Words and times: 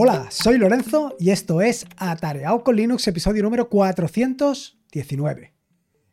Hola, 0.00 0.28
soy 0.30 0.58
Lorenzo 0.58 1.16
y 1.18 1.30
esto 1.30 1.60
es 1.60 1.84
Atareado 1.96 2.62
con 2.62 2.76
Linux, 2.76 3.08
episodio 3.08 3.42
número 3.42 3.68
419. 3.68 5.52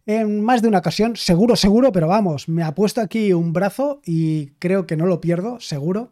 En 0.07 0.41
más 0.41 0.63
de 0.63 0.69
una 0.69 0.79
ocasión, 0.79 1.15
seguro, 1.15 1.55
seguro, 1.55 1.91
pero 1.91 2.07
vamos, 2.07 2.49
me 2.49 2.63
ha 2.63 2.73
puesto 2.73 2.99
aquí 2.99 3.31
un 3.31 3.53
brazo 3.53 4.01
y 4.03 4.47
creo 4.57 4.87
que 4.87 4.97
no 4.97 5.05
lo 5.05 5.21
pierdo, 5.21 5.59
seguro, 5.59 6.11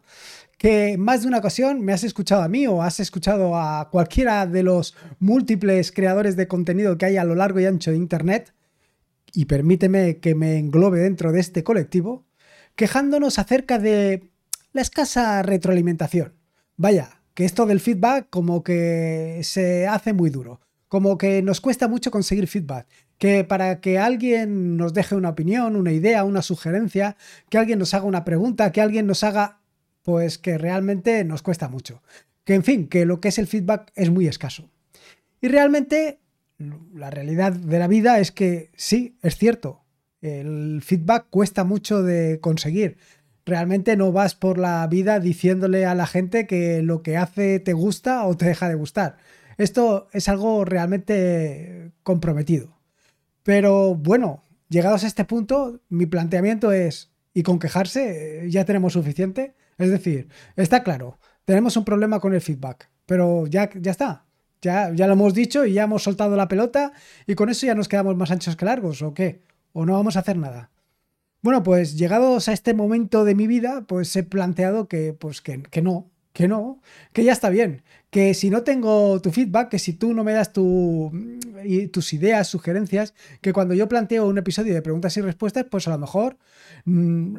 que 0.56 0.96
más 0.98 1.22
de 1.22 1.26
una 1.26 1.38
ocasión 1.38 1.80
me 1.80 1.92
has 1.92 2.04
escuchado 2.04 2.42
a 2.42 2.48
mí 2.48 2.64
o 2.68 2.80
has 2.80 3.00
escuchado 3.00 3.56
a 3.56 3.90
cualquiera 3.90 4.46
de 4.46 4.62
los 4.62 4.94
múltiples 5.18 5.90
creadores 5.90 6.36
de 6.36 6.46
contenido 6.46 6.96
que 6.96 7.06
hay 7.06 7.16
a 7.16 7.24
lo 7.24 7.34
largo 7.34 7.58
y 7.58 7.66
ancho 7.66 7.90
de 7.90 7.96
Internet, 7.96 8.54
y 9.32 9.46
permíteme 9.46 10.18
que 10.18 10.36
me 10.36 10.58
englobe 10.58 11.00
dentro 11.00 11.32
de 11.32 11.40
este 11.40 11.64
colectivo, 11.64 12.24
quejándonos 12.76 13.40
acerca 13.40 13.80
de 13.80 14.30
la 14.72 14.82
escasa 14.82 15.42
retroalimentación. 15.42 16.34
Vaya, 16.76 17.13
que 17.34 17.44
esto 17.44 17.66
del 17.66 17.80
feedback 17.80 18.28
como 18.30 18.62
que 18.62 19.40
se 19.42 19.86
hace 19.86 20.12
muy 20.12 20.30
duro, 20.30 20.60
como 20.88 21.18
que 21.18 21.42
nos 21.42 21.60
cuesta 21.60 21.88
mucho 21.88 22.10
conseguir 22.10 22.46
feedback, 22.46 22.86
que 23.18 23.44
para 23.44 23.80
que 23.80 23.98
alguien 23.98 24.76
nos 24.76 24.94
deje 24.94 25.16
una 25.16 25.30
opinión, 25.30 25.76
una 25.76 25.92
idea, 25.92 26.24
una 26.24 26.42
sugerencia, 26.42 27.16
que 27.48 27.58
alguien 27.58 27.78
nos 27.78 27.94
haga 27.94 28.04
una 28.04 28.24
pregunta, 28.24 28.70
que 28.70 28.80
alguien 28.80 29.06
nos 29.06 29.24
haga, 29.24 29.60
pues 30.02 30.38
que 30.38 30.58
realmente 30.58 31.24
nos 31.24 31.42
cuesta 31.42 31.68
mucho. 31.68 32.02
Que 32.44 32.54
en 32.54 32.62
fin, 32.62 32.88
que 32.88 33.06
lo 33.06 33.20
que 33.20 33.28
es 33.28 33.38
el 33.38 33.46
feedback 33.46 33.90
es 33.94 34.10
muy 34.10 34.26
escaso. 34.26 34.70
Y 35.40 35.48
realmente 35.48 36.20
la 36.94 37.10
realidad 37.10 37.52
de 37.52 37.78
la 37.78 37.88
vida 37.88 38.20
es 38.20 38.30
que 38.30 38.70
sí, 38.76 39.16
es 39.22 39.36
cierto, 39.36 39.82
el 40.20 40.80
feedback 40.82 41.26
cuesta 41.28 41.64
mucho 41.64 42.02
de 42.02 42.40
conseguir 42.40 42.98
realmente 43.46 43.96
no 43.96 44.12
vas 44.12 44.34
por 44.34 44.58
la 44.58 44.86
vida 44.86 45.20
diciéndole 45.20 45.86
a 45.86 45.94
la 45.94 46.06
gente 46.06 46.46
que 46.46 46.82
lo 46.82 47.02
que 47.02 47.16
hace 47.16 47.60
te 47.60 47.72
gusta 47.72 48.24
o 48.24 48.36
te 48.36 48.46
deja 48.46 48.68
de 48.68 48.74
gustar. 48.74 49.16
Esto 49.58 50.08
es 50.12 50.28
algo 50.28 50.64
realmente 50.64 51.92
comprometido. 52.02 52.78
Pero 53.42 53.94
bueno, 53.94 54.42
llegados 54.68 55.04
a 55.04 55.06
este 55.06 55.24
punto, 55.24 55.80
mi 55.88 56.06
planteamiento 56.06 56.72
es, 56.72 57.12
¿y 57.34 57.42
con 57.42 57.58
quejarse 57.58 58.46
ya 58.50 58.64
tenemos 58.64 58.94
suficiente? 58.94 59.54
Es 59.78 59.90
decir, 59.90 60.28
está 60.56 60.82
claro, 60.82 61.18
tenemos 61.44 61.76
un 61.76 61.84
problema 61.84 62.20
con 62.20 62.34
el 62.34 62.40
feedback, 62.40 62.88
pero 63.06 63.46
ya, 63.46 63.70
ya 63.74 63.90
está. 63.90 64.24
Ya, 64.62 64.90
ya 64.94 65.06
lo 65.06 65.12
hemos 65.12 65.34
dicho 65.34 65.66
y 65.66 65.74
ya 65.74 65.82
hemos 65.82 66.02
soltado 66.02 66.36
la 66.36 66.48
pelota 66.48 66.92
y 67.26 67.34
con 67.34 67.50
eso 67.50 67.66
ya 67.66 67.74
nos 67.74 67.86
quedamos 67.86 68.16
más 68.16 68.30
anchos 68.30 68.56
que 68.56 68.64
largos, 68.64 69.02
¿o 69.02 69.12
qué? 69.12 69.42
¿O 69.74 69.84
no 69.84 69.92
vamos 69.92 70.16
a 70.16 70.20
hacer 70.20 70.38
nada? 70.38 70.70
Bueno, 71.44 71.62
pues 71.62 71.98
llegados 71.98 72.48
a 72.48 72.54
este 72.54 72.72
momento 72.72 73.26
de 73.26 73.34
mi 73.34 73.46
vida, 73.46 73.84
pues 73.86 74.16
he 74.16 74.22
planteado 74.22 74.88
que, 74.88 75.12
pues 75.12 75.42
que, 75.42 75.58
no, 75.82 76.10
que 76.32 76.48
no, 76.48 76.80
que 77.12 77.22
ya 77.22 77.32
está 77.32 77.50
bien, 77.50 77.82
que 78.08 78.32
si 78.32 78.48
no 78.48 78.62
tengo 78.62 79.20
tu 79.20 79.30
feedback, 79.30 79.68
que 79.68 79.78
si 79.78 79.92
tú 79.92 80.14
no 80.14 80.24
me 80.24 80.32
das 80.32 80.54
tu, 80.54 81.12
tus 81.92 82.14
ideas, 82.14 82.48
sugerencias, 82.48 83.12
que 83.42 83.52
cuando 83.52 83.74
yo 83.74 83.90
planteo 83.90 84.26
un 84.26 84.38
episodio 84.38 84.72
de 84.72 84.80
preguntas 84.80 85.18
y 85.18 85.20
respuestas, 85.20 85.66
pues 85.70 85.86
a 85.86 85.90
lo 85.90 85.98
mejor 85.98 86.38
mm, 86.86 87.36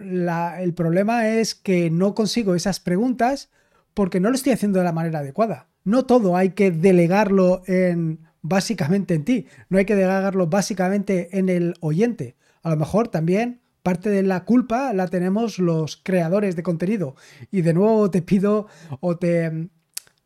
el 0.59 0.73
problema 0.75 1.27
es 1.27 1.55
que 1.55 1.89
no 1.89 2.13
consigo 2.13 2.53
esas 2.53 2.79
preguntas 2.79 3.49
porque 3.95 4.19
no 4.19 4.29
lo 4.29 4.35
estoy 4.35 4.53
haciendo 4.53 4.77
de 4.77 4.85
la 4.85 4.91
manera 4.91 5.21
adecuada. 5.21 5.67
No 5.83 6.05
todo 6.05 6.37
hay 6.37 6.51
que 6.51 6.69
delegarlo 6.69 7.63
en 7.65 8.19
básicamente 8.43 9.15
en 9.15 9.25
ti, 9.25 9.47
no 9.69 9.79
hay 9.79 9.85
que 9.85 9.95
delegarlo 9.95 10.45
básicamente 10.45 11.39
en 11.39 11.49
el 11.49 11.73
oyente. 11.79 12.35
A 12.61 12.69
lo 12.69 12.77
mejor 12.77 13.07
también 13.07 13.64
parte 13.85 14.09
de 14.09 14.23
la 14.23 14.45
culpa 14.45 14.91
la 14.93 15.07
tenemos 15.07 15.59
los 15.59 15.95
creadores 15.95 16.55
de 16.55 16.63
contenido. 16.63 17.15
Y 17.51 17.61
de 17.61 17.75
nuevo 17.75 18.09
te 18.09 18.23
pido 18.23 18.67
o 18.99 19.17
te... 19.17 19.69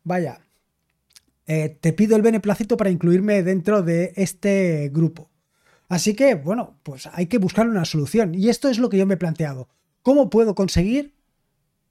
Vaya, 0.02 0.40
eh, 1.46 1.68
te 1.78 1.92
pido 1.92 2.16
el 2.16 2.22
beneplácito 2.22 2.78
para 2.78 2.88
incluirme 2.88 3.42
dentro 3.42 3.82
de 3.82 4.14
este 4.16 4.90
grupo. 4.94 5.30
Así 5.90 6.14
que, 6.14 6.36
bueno, 6.36 6.78
pues 6.82 7.08
hay 7.12 7.26
que 7.26 7.36
buscar 7.36 7.68
una 7.68 7.84
solución. 7.84 8.34
Y 8.34 8.48
esto 8.48 8.70
es 8.70 8.78
lo 8.78 8.88
que 8.88 8.96
yo 8.96 9.04
me 9.04 9.14
he 9.14 9.18
planteado. 9.18 9.68
¿Cómo 10.00 10.30
puedo 10.30 10.54
conseguir? 10.54 11.14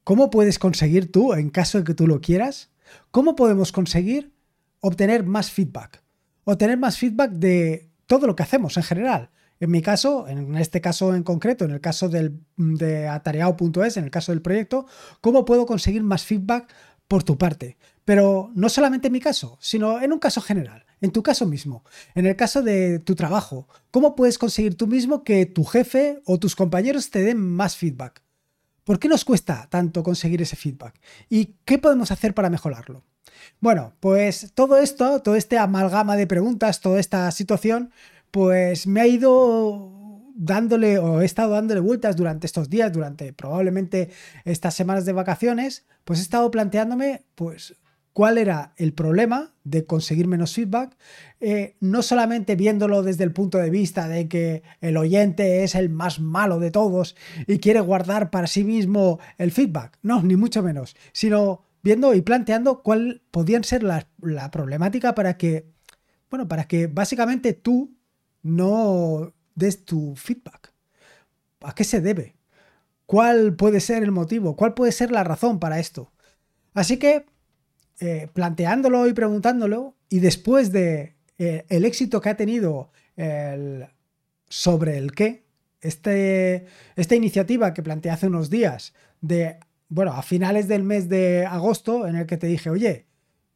¿Cómo 0.04 0.32
puedes 0.32 0.58
conseguir 0.58 1.12
tú, 1.12 1.34
en 1.34 1.52
caso 1.52 1.78
de 1.78 1.84
que 1.84 1.94
tú 1.94 2.08
lo 2.08 2.20
quieras? 2.20 2.72
¿Cómo 3.12 3.36
podemos 3.36 3.72
conseguir 3.72 4.34
obtener 4.80 5.24
más 5.24 5.52
feedback? 5.52 6.02
Obtener 6.46 6.80
más 6.80 6.98
feedback 6.98 7.32
de 7.34 7.92
todo 8.08 8.26
lo 8.26 8.36
que 8.36 8.42
hacemos 8.42 8.76
en 8.78 8.84
general. 8.84 9.30
En 9.60 9.72
mi 9.72 9.82
caso, 9.82 10.28
en 10.28 10.56
este 10.58 10.80
caso 10.80 11.14
en 11.14 11.24
concreto, 11.24 11.66
en 11.66 11.72
el 11.72 11.82
caso 11.82 12.10
de 12.10 13.08
atareado.es, 13.08 13.98
en 13.98 14.06
el 14.06 14.12
caso 14.12 14.32
del 14.32 14.42
proyecto, 14.42 14.86
¿cómo 15.20 15.44
puedo 15.44 15.66
conseguir 15.66 16.02
más 16.02 16.24
feedback 16.24 16.72
por 17.08 17.24
tu 17.24 17.38
parte? 17.38 17.78
Pero 18.06 18.52
no 18.56 18.70
solamente 18.70 19.08
en 19.08 19.14
mi 19.14 19.20
caso, 19.20 19.58
sino 19.62 20.02
en 20.02 20.14
un 20.14 20.20
caso 20.20 20.42
general, 20.42 20.86
en 21.02 21.12
tu 21.12 21.22
caso 21.24 21.46
mismo, 21.46 21.84
en 22.16 22.26
el 22.26 22.36
caso 22.36 22.62
de 22.62 23.00
tu 23.00 23.16
trabajo. 23.16 23.68
¿Cómo 23.92 24.16
puedes 24.16 24.38
conseguir 24.38 24.76
tú 24.76 24.88
mismo 24.88 25.24
que 25.24 25.46
tu 25.46 25.66
jefe 25.66 26.22
o 26.26 26.40
tus 26.40 26.56
compañeros 26.56 27.12
te 27.12 27.22
den 27.22 27.38
más 27.38 27.76
feedback? 27.76 28.24
¿Por 28.86 28.98
qué 28.98 29.10
nos 29.10 29.26
cuesta 29.26 29.68
tanto 29.70 30.02
conseguir 30.04 30.42
ese 30.42 30.56
feedback? 30.56 31.00
¿Y 31.30 31.58
qué 31.66 31.78
podemos 31.78 32.12
hacer 32.12 32.34
para 32.34 32.50
mejorarlo? 32.50 33.04
Bueno, 33.60 33.94
pues 34.00 34.52
todo 34.54 34.78
esto, 34.78 35.22
todo 35.22 35.36
este 35.36 35.58
amalgama 35.58 36.16
de 36.16 36.28
preguntas, 36.28 36.82
toda 36.82 37.00
esta 37.00 37.30
situación, 37.32 37.92
pues 38.32 38.88
me 38.88 39.02
ha 39.02 39.08
ido 39.08 40.00
dándole 40.36 40.98
o 40.98 41.22
he 41.22 41.26
estado 41.26 41.52
dándole 41.52 41.82
vueltas 41.82 42.16
durante 42.16 42.48
estos 42.48 42.70
días, 42.70 42.92
durante 42.94 43.34
probablemente 43.34 44.10
estas 44.46 44.74
semanas 44.74 45.06
de 45.06 45.14
vacaciones, 45.14 45.86
pues 46.06 46.20
he 46.20 46.22
estado 46.22 46.50
planteándome 46.50 47.26
pues 47.36 47.76
cuál 48.14 48.38
era 48.38 48.74
el 48.78 48.94
problema 48.94 49.54
de 49.64 49.86
conseguir 49.86 50.28
menos 50.28 50.54
feedback, 50.54 50.98
eh, 51.40 51.76
no 51.80 52.02
solamente 52.02 52.56
viéndolo 52.56 53.04
desde 53.04 53.24
el 53.24 53.34
punto 53.34 53.58
de 53.58 53.70
vista 53.70 54.08
de 54.08 54.28
que 54.28 54.64
el 54.82 54.98
oyente 54.98 55.64
es 55.64 55.76
el 55.76 55.90
más 55.90 56.20
malo 56.20 56.60
de 56.60 56.72
todos 56.72 57.16
y 57.48 57.60
quiere 57.60 57.82
guardar 57.82 58.30
para 58.30 58.48
sí 58.48 58.64
mismo 58.64 59.20
el 59.38 59.52
feedback, 59.52 59.98
no, 60.02 60.22
ni 60.24 60.36
mucho 60.36 60.64
menos, 60.64 60.96
sino 61.12 61.64
viendo 61.84 62.14
y 62.14 62.22
planteando 62.22 62.82
cuál 62.82 63.22
podían 63.32 63.64
ser 63.64 63.84
la, 63.84 64.08
la 64.22 64.52
problemática 64.52 65.16
para 65.16 65.38
que, 65.38 65.66
bueno, 66.30 66.48
para 66.48 66.66
que 66.66 66.88
básicamente 66.88 67.54
tú 67.54 67.99
no 68.44 69.34
des 69.56 69.86
tu 69.86 70.16
feedback. 70.16 70.74
¿A 71.62 71.74
qué 71.76 71.84
se 71.84 72.02
debe? 72.02 72.36
¿Cuál 73.06 73.56
puede 73.56 73.80
ser 73.80 74.04
el 74.04 74.12
motivo? 74.12 74.56
¿Cuál 74.56 74.74
puede 74.74 74.92
ser 74.92 75.12
la 75.12 75.24
razón 75.24 75.60
para 75.60 75.80
esto? 75.80 76.12
Así 76.74 76.98
que, 76.98 77.26
eh, 78.00 78.30
planteándolo 78.34 79.08
y 79.08 79.14
preguntándolo, 79.14 79.96
y 80.10 80.20
después 80.20 80.72
de 80.72 81.16
eh, 81.38 81.66
el 81.70 81.86
éxito 81.86 82.22
que 82.22 82.30
ha 82.30 82.38
tenido 82.38 82.92
el, 83.16 83.88
sobre 84.48 84.98
el 84.98 85.12
qué, 85.12 85.44
este, 85.82 86.68
esta 86.96 87.16
iniciativa 87.16 87.74
que 87.74 87.84
planteé 87.84 88.12
hace 88.12 88.28
unos 88.28 88.50
días 88.50 88.94
de, 89.22 89.58
bueno, 89.88 90.14
a 90.14 90.22
finales 90.22 90.68
del 90.68 90.84
mes 90.84 91.10
de 91.10 91.46
agosto, 91.46 92.08
en 92.08 92.16
el 92.16 92.26
que 92.26 92.38
te 92.38 92.48
dije, 92.48 92.70
oye, 92.70 93.08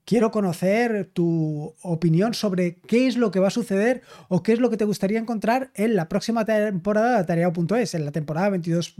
quiero 0.05 0.31
conocer 0.31 1.09
tu 1.13 1.73
opinión 1.81 2.33
sobre 2.33 2.75
qué 2.75 3.07
es 3.07 3.17
lo 3.17 3.31
que 3.31 3.39
va 3.39 3.47
a 3.47 3.51
suceder 3.51 4.01
o 4.29 4.43
qué 4.43 4.53
es 4.53 4.59
lo 4.59 4.69
que 4.69 4.77
te 4.77 4.85
gustaría 4.85 5.19
encontrar 5.19 5.71
en 5.75 5.95
la 5.95 6.09
próxima 6.09 6.45
temporada 6.45 7.17
de 7.17 7.23
Tareao.es, 7.23 7.93
en 7.95 8.05
la 8.05 8.11
temporada 8.11 8.49
22 8.49 8.95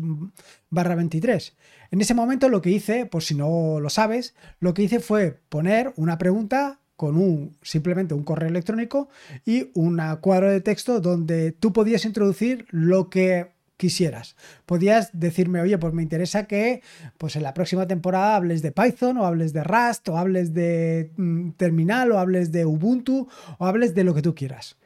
23. 0.70 1.54
En 1.92 2.02
ese 2.02 2.14
momento 2.14 2.50
lo 2.50 2.62
que 2.62 2.72
hice, 2.72 3.06
por 3.06 3.24
si 3.24 3.36
no 3.36 3.80
lo 3.80 3.90
sabes, 3.90 4.36
lo 4.60 4.74
que 4.74 4.84
hice 4.84 5.00
fue 5.00 5.40
poner 5.50 5.94
una 5.96 6.18
pregunta 6.18 6.80
con 6.96 7.18
un 7.18 7.58
simplemente 7.62 8.14
un 8.14 8.24
correo 8.24 8.50
electrónico 8.50 9.10
y 9.46 9.72
un 9.74 10.00
cuadro 10.22 10.50
de 10.50 10.62
texto 10.62 11.00
donde 11.02 11.52
tú 11.52 11.74
podías 11.74 12.06
introducir 12.06 12.66
lo 12.70 13.10
que 13.10 13.53
quisieras. 13.78 14.36
Podías 14.66 15.10
decirme, 15.14 15.62
oye, 15.62 15.78
pues 15.78 15.94
me 15.94 16.04
interesa 16.04 16.46
que 16.46 16.82
pues 17.18 17.36
en 17.36 17.44
la 17.44 17.54
próxima 17.54 17.88
temporada 17.88 18.36
hables 18.36 18.62
de 18.62 18.72
Python 18.72 19.18
o 19.18 19.26
hables 19.26 19.54
de 19.54 19.64
Rust 19.64 20.10
o 20.10 20.18
hables 20.18 20.54
de 20.54 21.12
mm, 21.18 21.52
Terminal 21.52 22.12
o 22.12 22.20
hables 22.20 22.52
de 22.52 22.66
Ubuntu 22.66 23.28
o 23.58 23.66
hables 23.66 23.96
de 23.96 24.04
lo 24.04 24.14
que 24.14 24.22
tú 24.22 24.36
quieras. 24.36 24.78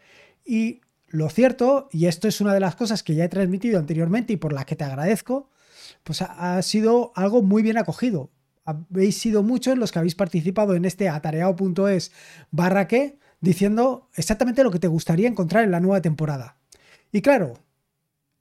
Y 0.46 0.82
lo 1.08 1.30
cierto, 1.30 1.88
y 1.92 2.06
esto 2.06 2.28
es 2.28 2.42
una 2.42 2.54
de 2.54 2.60
las 2.60 2.76
cosas 2.76 3.04
que 3.04 3.16
ya 3.16 3.26
he 3.26 3.30
transmitido 3.30 3.80
anteriormente 3.80 4.34
y 4.34 4.38
por 4.38 4.54
la 4.54 4.66
que 4.66 4.76
te 4.76 4.84
agradezco, 4.84 5.50
pues 6.04 6.22
ha, 6.22 6.62
sido 6.62 7.12
algo 7.16 7.42
muy 7.42 7.64
bien 7.64 7.78
acogido. 7.78 8.30
Habéis 8.66 9.18
sido 9.18 9.44
muchos 9.44 9.78
los 9.78 9.92
que 9.92 10.00
habéis 10.00 10.16
participado 10.16 10.76
en 10.76 10.84
este 10.84 11.08
atareado.es 11.08 12.12
barra 12.52 12.88
que 12.88 13.18
diciendo 13.40 14.10
exactamente 14.16 14.64
lo 14.64 14.72
que 14.72 14.80
te 14.80 14.88
gustaría 14.88 15.28
encontrar 15.28 15.64
en 15.64 15.72
la 15.72 15.80
nueva 15.80 16.02
temporada. 16.02 16.58
Y 17.12 17.22
claro, 17.22 17.54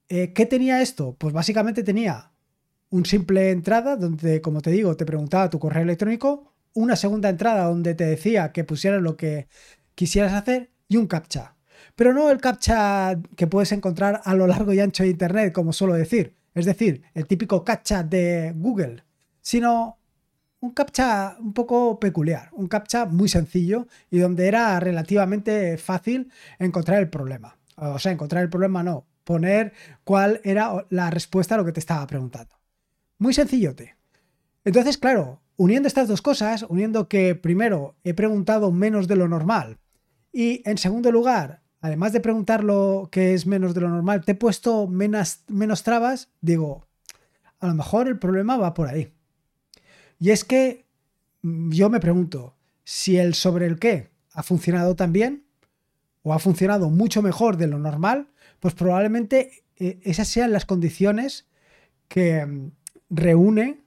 eh, 0.09 0.33
¿Qué 0.33 0.45
tenía 0.45 0.81
esto? 0.81 1.15
Pues 1.17 1.33
básicamente 1.33 1.83
tenía 1.83 2.31
un 2.89 3.05
simple 3.05 3.51
entrada 3.51 3.95
donde, 3.97 4.41
como 4.41 4.61
te 4.61 4.71
digo, 4.71 4.95
te 4.95 5.05
preguntaba 5.05 5.49
tu 5.49 5.59
correo 5.59 5.83
electrónico, 5.83 6.53
una 6.73 6.95
segunda 6.95 7.29
entrada 7.29 7.65
donde 7.65 7.95
te 7.95 8.05
decía 8.05 8.51
que 8.51 8.63
pusieras 8.63 9.01
lo 9.01 9.17
que 9.17 9.47
quisieras 9.95 10.33
hacer 10.33 10.71
y 10.87 10.97
un 10.97 11.07
captcha. 11.07 11.55
Pero 11.95 12.13
no 12.13 12.29
el 12.29 12.39
captcha 12.39 13.19
que 13.35 13.47
puedes 13.47 13.71
encontrar 13.71 14.21
a 14.23 14.35
lo 14.35 14.47
largo 14.47 14.73
y 14.73 14.79
ancho 14.79 15.03
de 15.03 15.09
Internet, 15.09 15.53
como 15.53 15.73
suelo 15.73 15.93
decir, 15.93 16.35
es 16.53 16.65
decir, 16.65 17.03
el 17.13 17.27
típico 17.27 17.63
captcha 17.63 18.03
de 18.03 18.53
Google, 18.55 19.03
sino 19.41 19.99
un 20.59 20.71
captcha 20.71 21.35
un 21.39 21.53
poco 21.53 21.99
peculiar, 21.99 22.49
un 22.53 22.67
captcha 22.67 23.05
muy 23.05 23.29
sencillo 23.29 23.87
y 24.09 24.19
donde 24.19 24.47
era 24.47 24.79
relativamente 24.79 25.77
fácil 25.77 26.31
encontrar 26.59 26.99
el 26.99 27.09
problema. 27.09 27.57
O 27.75 27.99
sea, 27.99 28.11
encontrar 28.11 28.43
el 28.43 28.49
problema 28.49 28.81
no, 28.81 29.05
poner 29.27 29.73
cuál 30.05 30.39
era 30.45 30.87
la 30.89 31.09
respuesta 31.11 31.53
a 31.53 31.57
lo 31.57 31.65
que 31.65 31.73
te 31.73 31.81
estaba 31.81 32.07
preguntando. 32.07 32.55
Muy 33.19 33.33
sencillote. 33.33 33.97
Entonces, 34.63 34.97
claro, 34.97 35.41
uniendo 35.57 35.87
estas 35.87 36.07
dos 36.07 36.21
cosas, 36.21 36.65
uniendo 36.69 37.09
que 37.09 37.35
primero 37.35 37.97
he 38.05 38.13
preguntado 38.13 38.71
menos 38.71 39.09
de 39.09 39.17
lo 39.17 39.27
normal 39.27 39.79
y 40.31 40.61
en 40.65 40.77
segundo 40.77 41.11
lugar, 41.11 41.61
además 41.81 42.13
de 42.13 42.21
preguntar 42.21 42.63
lo 42.63 43.09
que 43.11 43.33
es 43.33 43.45
menos 43.45 43.73
de 43.73 43.81
lo 43.81 43.89
normal, 43.89 44.23
te 44.23 44.31
he 44.31 44.35
puesto 44.35 44.87
menos, 44.87 45.41
menos 45.47 45.83
trabas, 45.83 46.29
digo, 46.39 46.87
a 47.59 47.67
lo 47.67 47.73
mejor 47.73 48.07
el 48.07 48.19
problema 48.19 48.55
va 48.55 48.73
por 48.73 48.87
ahí. 48.87 49.11
Y 50.19 50.31
es 50.31 50.45
que 50.45 50.85
mm, 51.41 51.71
yo 51.71 51.89
me 51.89 51.99
pregunto 51.99 52.55
si 52.85 53.17
el 53.17 53.33
sobre 53.33 53.65
el 53.65 53.77
qué 53.77 54.09
ha 54.31 54.43
funcionado 54.43 54.95
tan 54.95 55.11
bien 55.11 55.43
o 56.23 56.33
ha 56.33 56.39
funcionado 56.39 56.89
mucho 56.89 57.21
mejor 57.21 57.57
de 57.57 57.67
lo 57.67 57.79
normal, 57.79 58.29
pues 58.59 58.73
probablemente 58.73 59.63
eh, 59.77 59.99
esas 60.03 60.27
sean 60.27 60.51
las 60.51 60.65
condiciones 60.65 61.47
que 62.07 62.45
mm, 62.45 62.71
reúne 63.09 63.81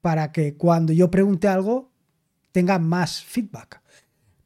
para 0.00 0.32
que 0.32 0.56
cuando 0.56 0.92
yo 0.92 1.10
pregunte 1.10 1.48
algo 1.48 1.90
tenga 2.52 2.78
más 2.78 3.22
feedback. 3.22 3.82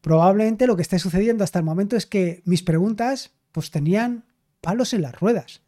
Probablemente 0.00 0.66
lo 0.66 0.76
que 0.76 0.82
esté 0.82 0.98
sucediendo 0.98 1.44
hasta 1.44 1.58
el 1.58 1.64
momento 1.64 1.96
es 1.96 2.06
que 2.06 2.42
mis 2.44 2.62
preguntas 2.62 3.32
pues 3.52 3.70
tenían 3.70 4.24
palos 4.60 4.94
en 4.94 5.02
las 5.02 5.18
ruedas. 5.18 5.62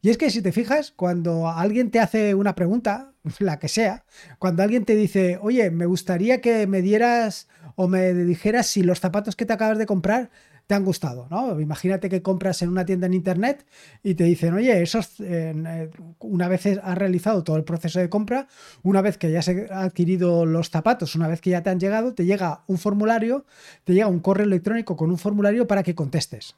Y 0.00 0.10
es 0.10 0.18
que 0.18 0.30
si 0.30 0.42
te 0.42 0.52
fijas, 0.52 0.92
cuando 0.92 1.48
alguien 1.48 1.90
te 1.90 1.98
hace 1.98 2.34
una 2.34 2.54
pregunta, 2.54 3.12
la 3.38 3.58
que 3.58 3.68
sea, 3.68 4.04
cuando 4.38 4.62
alguien 4.62 4.84
te 4.84 4.94
dice, 4.94 5.38
oye, 5.40 5.70
me 5.70 5.86
gustaría 5.86 6.40
que 6.40 6.66
me 6.66 6.82
dieras 6.82 7.48
o 7.74 7.88
me 7.88 8.14
dijeras 8.14 8.66
si 8.66 8.82
los 8.82 9.00
zapatos 9.00 9.36
que 9.36 9.46
te 9.46 9.52
acabas 9.52 9.78
de 9.78 9.86
comprar 9.86 10.30
te 10.68 10.74
han 10.74 10.84
gustado, 10.84 11.26
¿no? 11.30 11.58
Imagínate 11.58 12.10
que 12.10 12.20
compras 12.20 12.60
en 12.60 12.68
una 12.68 12.84
tienda 12.84 13.06
en 13.06 13.14
internet 13.14 13.64
y 14.02 14.14
te 14.16 14.24
dicen, 14.24 14.52
oye, 14.52 14.82
esos, 14.82 15.14
eh, 15.18 15.90
una 16.18 16.46
vez 16.46 16.66
has 16.66 16.98
realizado 16.98 17.42
todo 17.42 17.56
el 17.56 17.64
proceso 17.64 17.98
de 17.98 18.10
compra, 18.10 18.48
una 18.82 19.00
vez 19.00 19.16
que 19.16 19.32
ya 19.32 19.38
has 19.38 19.48
adquirido 19.48 20.44
los 20.44 20.68
zapatos, 20.68 21.14
una 21.14 21.26
vez 21.26 21.40
que 21.40 21.48
ya 21.48 21.62
te 21.62 21.70
han 21.70 21.80
llegado, 21.80 22.12
te 22.12 22.26
llega 22.26 22.64
un 22.66 22.76
formulario, 22.76 23.46
te 23.84 23.94
llega 23.94 24.08
un 24.08 24.20
correo 24.20 24.44
electrónico 24.44 24.94
con 24.94 25.10
un 25.10 25.16
formulario 25.16 25.66
para 25.66 25.82
que 25.82 25.94
contestes, 25.94 26.54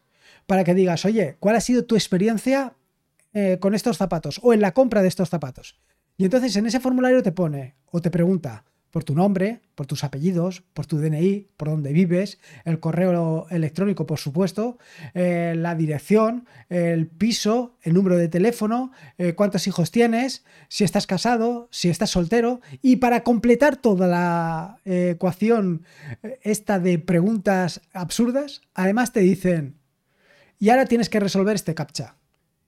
para 0.48 0.64
que 0.64 0.74
digas, 0.74 1.04
oye, 1.04 1.36
¿cuál 1.38 1.54
ha 1.54 1.60
sido 1.60 1.84
tu 1.84 1.94
experiencia 1.94 2.74
eh, 3.32 3.58
con 3.60 3.76
estos 3.76 3.96
zapatos 3.96 4.40
o 4.42 4.52
en 4.52 4.60
la 4.60 4.72
compra 4.74 5.02
de 5.02 5.08
estos 5.08 5.28
zapatos? 5.28 5.78
Y 6.16 6.24
entonces 6.24 6.56
en 6.56 6.66
ese 6.66 6.80
formulario 6.80 7.22
te 7.22 7.30
pone 7.30 7.76
o 7.92 8.00
te 8.00 8.10
pregunta, 8.10 8.64
por 8.90 9.04
tu 9.04 9.14
nombre, 9.14 9.60
por 9.74 9.86
tus 9.86 10.04
apellidos, 10.04 10.62
por 10.74 10.86
tu 10.86 10.98
DNI, 10.98 11.48
por 11.56 11.68
dónde 11.68 11.92
vives, 11.92 12.38
el 12.64 12.80
correo 12.80 13.46
electrónico, 13.50 14.06
por 14.06 14.18
supuesto, 14.18 14.78
eh, 15.14 15.54
la 15.56 15.74
dirección, 15.74 16.46
el 16.68 17.06
piso, 17.06 17.76
el 17.82 17.94
número 17.94 18.16
de 18.16 18.28
teléfono, 18.28 18.90
eh, 19.18 19.34
cuántos 19.34 19.66
hijos 19.66 19.90
tienes, 19.90 20.44
si 20.68 20.84
estás 20.84 21.06
casado, 21.06 21.68
si 21.70 21.88
estás 21.88 22.10
soltero. 22.10 22.60
Y 22.82 22.96
para 22.96 23.22
completar 23.22 23.76
toda 23.76 24.06
la 24.06 24.78
eh, 24.84 25.12
ecuación 25.14 25.84
esta 26.42 26.78
de 26.80 26.98
preguntas 26.98 27.80
absurdas, 27.92 28.62
además 28.74 29.12
te 29.12 29.20
dicen, 29.20 29.76
y 30.58 30.70
ahora 30.70 30.86
tienes 30.86 31.08
que 31.08 31.20
resolver 31.20 31.54
este 31.54 31.74
captcha. 31.74 32.16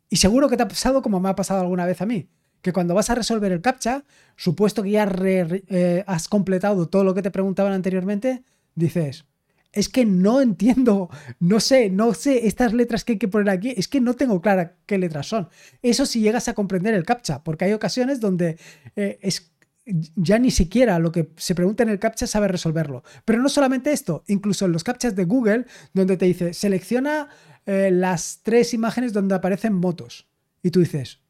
Y 0.08 0.16
seguro 0.16 0.48
que 0.48 0.56
te 0.56 0.62
ha 0.62 0.68
pasado 0.68 1.02
como 1.02 1.20
me 1.20 1.30
ha 1.30 1.34
pasado 1.34 1.60
alguna 1.60 1.86
vez 1.86 2.00
a 2.00 2.06
mí 2.06 2.28
que 2.62 2.72
cuando 2.72 2.94
vas 2.94 3.10
a 3.10 3.14
resolver 3.14 3.52
el 3.52 3.60
captcha, 3.60 4.04
supuesto 4.36 4.82
que 4.82 4.92
ya 4.92 5.12
eh, 5.20 6.04
has 6.06 6.28
completado 6.28 6.88
todo 6.88 7.04
lo 7.04 7.14
que 7.14 7.22
te 7.22 7.30
preguntaban 7.30 7.72
anteriormente, 7.72 8.44
dices, 8.74 9.26
es 9.72 9.88
que 9.88 10.04
no 10.04 10.40
entiendo, 10.40 11.10
no 11.40 11.60
sé, 11.60 11.90
no 11.90 12.14
sé 12.14 12.46
estas 12.46 12.72
letras 12.72 13.04
que 13.04 13.12
hay 13.12 13.18
que 13.18 13.28
poner 13.28 13.50
aquí, 13.50 13.74
es 13.76 13.88
que 13.88 14.00
no 14.00 14.14
tengo 14.14 14.40
clara 14.40 14.76
qué 14.86 14.98
letras 14.98 15.26
son. 15.26 15.48
Eso 15.82 16.06
si 16.06 16.20
llegas 16.20 16.48
a 16.48 16.54
comprender 16.54 16.94
el 16.94 17.04
captcha, 17.04 17.42
porque 17.42 17.64
hay 17.64 17.72
ocasiones 17.72 18.20
donde 18.20 18.58
eh, 18.96 19.18
es 19.22 19.52
ya 19.84 20.38
ni 20.38 20.50
siquiera 20.50 21.00
lo 21.00 21.10
que 21.10 21.30
se 21.36 21.56
pregunta 21.56 21.82
en 21.82 21.88
el 21.88 21.98
captcha 21.98 22.26
sabe 22.26 22.48
resolverlo. 22.48 23.02
Pero 23.24 23.42
no 23.42 23.48
solamente 23.48 23.92
esto, 23.92 24.22
incluso 24.28 24.66
en 24.66 24.72
los 24.72 24.84
captchas 24.84 25.16
de 25.16 25.24
Google, 25.24 25.66
donde 25.92 26.16
te 26.16 26.26
dice, 26.26 26.54
selecciona 26.54 27.28
eh, 27.66 27.90
las 27.90 28.40
tres 28.42 28.74
imágenes 28.74 29.12
donde 29.12 29.34
aparecen 29.34 29.74
motos. 29.74 30.28
Y 30.62 30.70
tú 30.70 30.80
dices, 30.80 31.21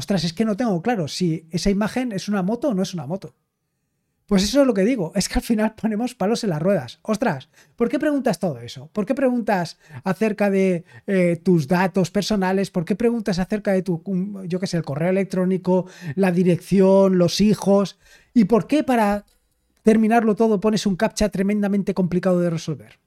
ostras, 0.00 0.24
es 0.24 0.32
que 0.32 0.46
no 0.46 0.56
tengo 0.56 0.80
claro 0.80 1.08
si 1.08 1.46
esa 1.50 1.68
imagen 1.68 2.10
es 2.12 2.26
una 2.28 2.42
moto 2.42 2.70
o 2.70 2.74
no 2.74 2.82
es 2.82 2.94
una 2.94 3.06
moto. 3.06 3.36
Pues 4.26 4.44
eso 4.44 4.60
es 4.60 4.66
lo 4.66 4.72
que 4.72 4.84
digo, 4.84 5.12
es 5.14 5.28
que 5.28 5.34
al 5.34 5.42
final 5.42 5.74
ponemos 5.74 6.14
palos 6.14 6.42
en 6.42 6.50
las 6.50 6.62
ruedas. 6.62 7.00
Ostras, 7.02 7.50
¿por 7.76 7.88
qué 7.90 7.98
preguntas 7.98 8.38
todo 8.38 8.58
eso? 8.60 8.88
¿Por 8.92 9.04
qué 9.04 9.14
preguntas 9.14 9.78
acerca 10.04 10.48
de 10.48 10.84
eh, 11.06 11.36
tus 11.42 11.68
datos 11.68 12.10
personales? 12.10 12.70
¿Por 12.70 12.84
qué 12.84 12.94
preguntas 12.96 13.38
acerca 13.38 13.72
de 13.72 13.82
tu, 13.82 14.02
yo 14.46 14.58
qué 14.58 14.66
sé, 14.66 14.78
el 14.78 14.84
correo 14.84 15.10
electrónico, 15.10 15.86
la 16.14 16.30
dirección, 16.30 17.18
los 17.18 17.40
hijos? 17.40 17.98
¿Y 18.32 18.44
por 18.44 18.66
qué 18.66 18.84
para 18.84 19.26
terminarlo 19.82 20.34
todo 20.34 20.60
pones 20.60 20.86
un 20.86 20.96
captcha 20.96 21.28
tremendamente 21.28 21.92
complicado 21.92 22.40
de 22.40 22.50
resolver? 22.50 23.00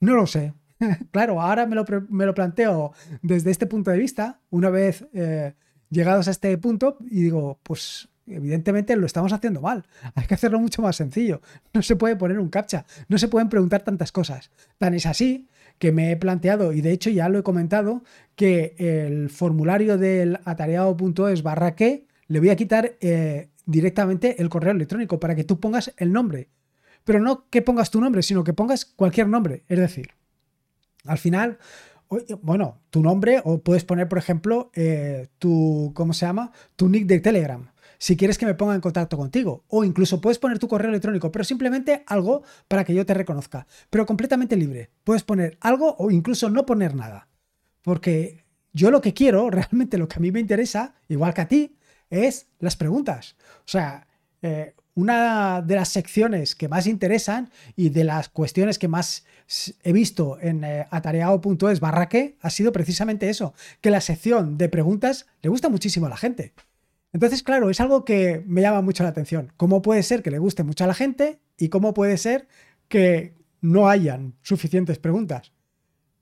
No 0.00 0.14
lo 0.14 0.26
sé, 0.26 0.52
claro, 1.10 1.40
ahora 1.40 1.66
me 1.66 1.76
lo, 1.76 2.34
planteo 2.34 2.92
desde 3.22 3.50
este 3.50 3.66
punto 3.66 3.90
de 3.90 3.98
vista, 3.98 4.40
una 4.50 4.70
vez 4.70 5.06
eh, 5.12 5.54
llegados 5.94 6.28
a 6.28 6.32
este 6.32 6.56
punto, 6.58 6.98
y 7.00 7.22
digo, 7.22 7.58
pues 7.62 8.08
evidentemente 8.26 8.96
lo 8.96 9.06
estamos 9.06 9.32
haciendo 9.32 9.60
mal. 9.60 9.86
Hay 10.14 10.26
que 10.26 10.34
hacerlo 10.34 10.58
mucho 10.58 10.82
más 10.82 10.96
sencillo. 10.96 11.40
No 11.72 11.82
se 11.82 11.96
puede 11.96 12.16
poner 12.16 12.38
un 12.38 12.48
captcha, 12.48 12.84
no 13.08 13.18
se 13.18 13.28
pueden 13.28 13.48
preguntar 13.48 13.82
tantas 13.82 14.12
cosas. 14.12 14.50
Tan 14.78 14.94
es 14.94 15.06
así 15.06 15.48
que 15.78 15.92
me 15.92 16.12
he 16.12 16.16
planteado, 16.16 16.72
y 16.72 16.80
de 16.80 16.92
hecho 16.92 17.10
ya 17.10 17.28
lo 17.28 17.38
he 17.38 17.42
comentado, 17.42 18.04
que 18.36 18.74
el 18.78 19.30
formulario 19.30 19.98
del 19.98 20.38
atareado.es 20.44 21.42
barra 21.42 21.74
que 21.74 22.06
le 22.28 22.38
voy 22.38 22.50
a 22.50 22.56
quitar 22.56 22.96
eh, 23.00 23.48
directamente 23.66 24.40
el 24.40 24.48
correo 24.48 24.72
electrónico 24.72 25.18
para 25.18 25.34
que 25.34 25.44
tú 25.44 25.58
pongas 25.60 25.92
el 25.96 26.12
nombre. 26.12 26.48
Pero 27.04 27.20
no 27.20 27.48
que 27.50 27.60
pongas 27.60 27.90
tu 27.90 28.00
nombre, 28.00 28.22
sino 28.22 28.44
que 28.44 28.52
pongas 28.54 28.84
cualquier 28.84 29.28
nombre. 29.28 29.64
Es 29.68 29.78
decir, 29.78 30.10
al 31.04 31.18
final, 31.18 31.58
bueno, 32.42 32.80
tu 32.90 33.02
nombre 33.02 33.40
o 33.44 33.58
puedes 33.58 33.84
poner, 33.84 34.08
por 34.08 34.18
ejemplo, 34.18 34.70
eh, 34.74 35.28
tu, 35.38 35.92
¿cómo 35.94 36.12
se 36.12 36.26
llama? 36.26 36.52
Tu 36.76 36.88
nick 36.88 37.06
de 37.06 37.20
Telegram. 37.20 37.70
Si 37.98 38.16
quieres 38.16 38.38
que 38.38 38.46
me 38.46 38.54
ponga 38.54 38.74
en 38.74 38.80
contacto 38.80 39.16
contigo. 39.16 39.64
O 39.68 39.84
incluso 39.84 40.20
puedes 40.20 40.38
poner 40.38 40.58
tu 40.58 40.68
correo 40.68 40.90
electrónico, 40.90 41.32
pero 41.32 41.44
simplemente 41.44 42.04
algo 42.06 42.42
para 42.68 42.84
que 42.84 42.94
yo 42.94 43.06
te 43.06 43.14
reconozca. 43.14 43.66
Pero 43.90 44.06
completamente 44.06 44.56
libre. 44.56 44.90
Puedes 45.04 45.22
poner 45.22 45.56
algo 45.60 45.94
o 45.98 46.10
incluso 46.10 46.50
no 46.50 46.66
poner 46.66 46.94
nada. 46.94 47.28
Porque 47.82 48.44
yo 48.72 48.90
lo 48.90 49.00
que 49.00 49.14
quiero, 49.14 49.50
realmente 49.50 49.98
lo 49.98 50.08
que 50.08 50.16
a 50.16 50.20
mí 50.20 50.32
me 50.32 50.40
interesa, 50.40 50.94
igual 51.08 51.34
que 51.34 51.40
a 51.40 51.48
ti, 51.48 51.78
es 52.10 52.48
las 52.58 52.76
preguntas. 52.76 53.36
O 53.60 53.68
sea, 53.68 54.06
eh, 54.42 54.74
una 54.94 55.62
de 55.62 55.74
las 55.74 55.88
secciones 55.88 56.54
que 56.54 56.68
más 56.68 56.86
interesan 56.86 57.50
y 57.76 57.90
de 57.90 58.04
las 58.04 58.28
cuestiones 58.28 58.78
que 58.78 58.88
más 58.88 59.24
he 59.82 59.92
visto 59.92 60.38
en 60.40 60.64
eh, 60.64 60.86
atareado.es 60.90 61.80
barra 61.80 62.08
que 62.08 62.36
ha 62.40 62.50
sido 62.50 62.72
precisamente 62.72 63.28
eso, 63.28 63.54
que 63.80 63.90
la 63.90 64.00
sección 64.00 64.56
de 64.56 64.68
preguntas 64.68 65.26
le 65.42 65.50
gusta 65.50 65.68
muchísimo 65.68 66.06
a 66.06 66.10
la 66.10 66.16
gente. 66.16 66.52
Entonces, 67.12 67.42
claro, 67.42 67.70
es 67.70 67.80
algo 67.80 68.04
que 68.04 68.42
me 68.46 68.60
llama 68.60 68.82
mucho 68.82 69.04
la 69.04 69.10
atención. 69.10 69.52
¿Cómo 69.56 69.82
puede 69.82 70.02
ser 70.02 70.22
que 70.22 70.30
le 70.30 70.38
guste 70.38 70.64
mucho 70.64 70.84
a 70.84 70.88
la 70.88 70.94
gente 70.94 71.40
y 71.56 71.68
cómo 71.68 71.94
puede 71.94 72.16
ser 72.18 72.48
que 72.88 73.34
no 73.60 73.88
hayan 73.88 74.34
suficientes 74.42 74.98
preguntas? 74.98 75.52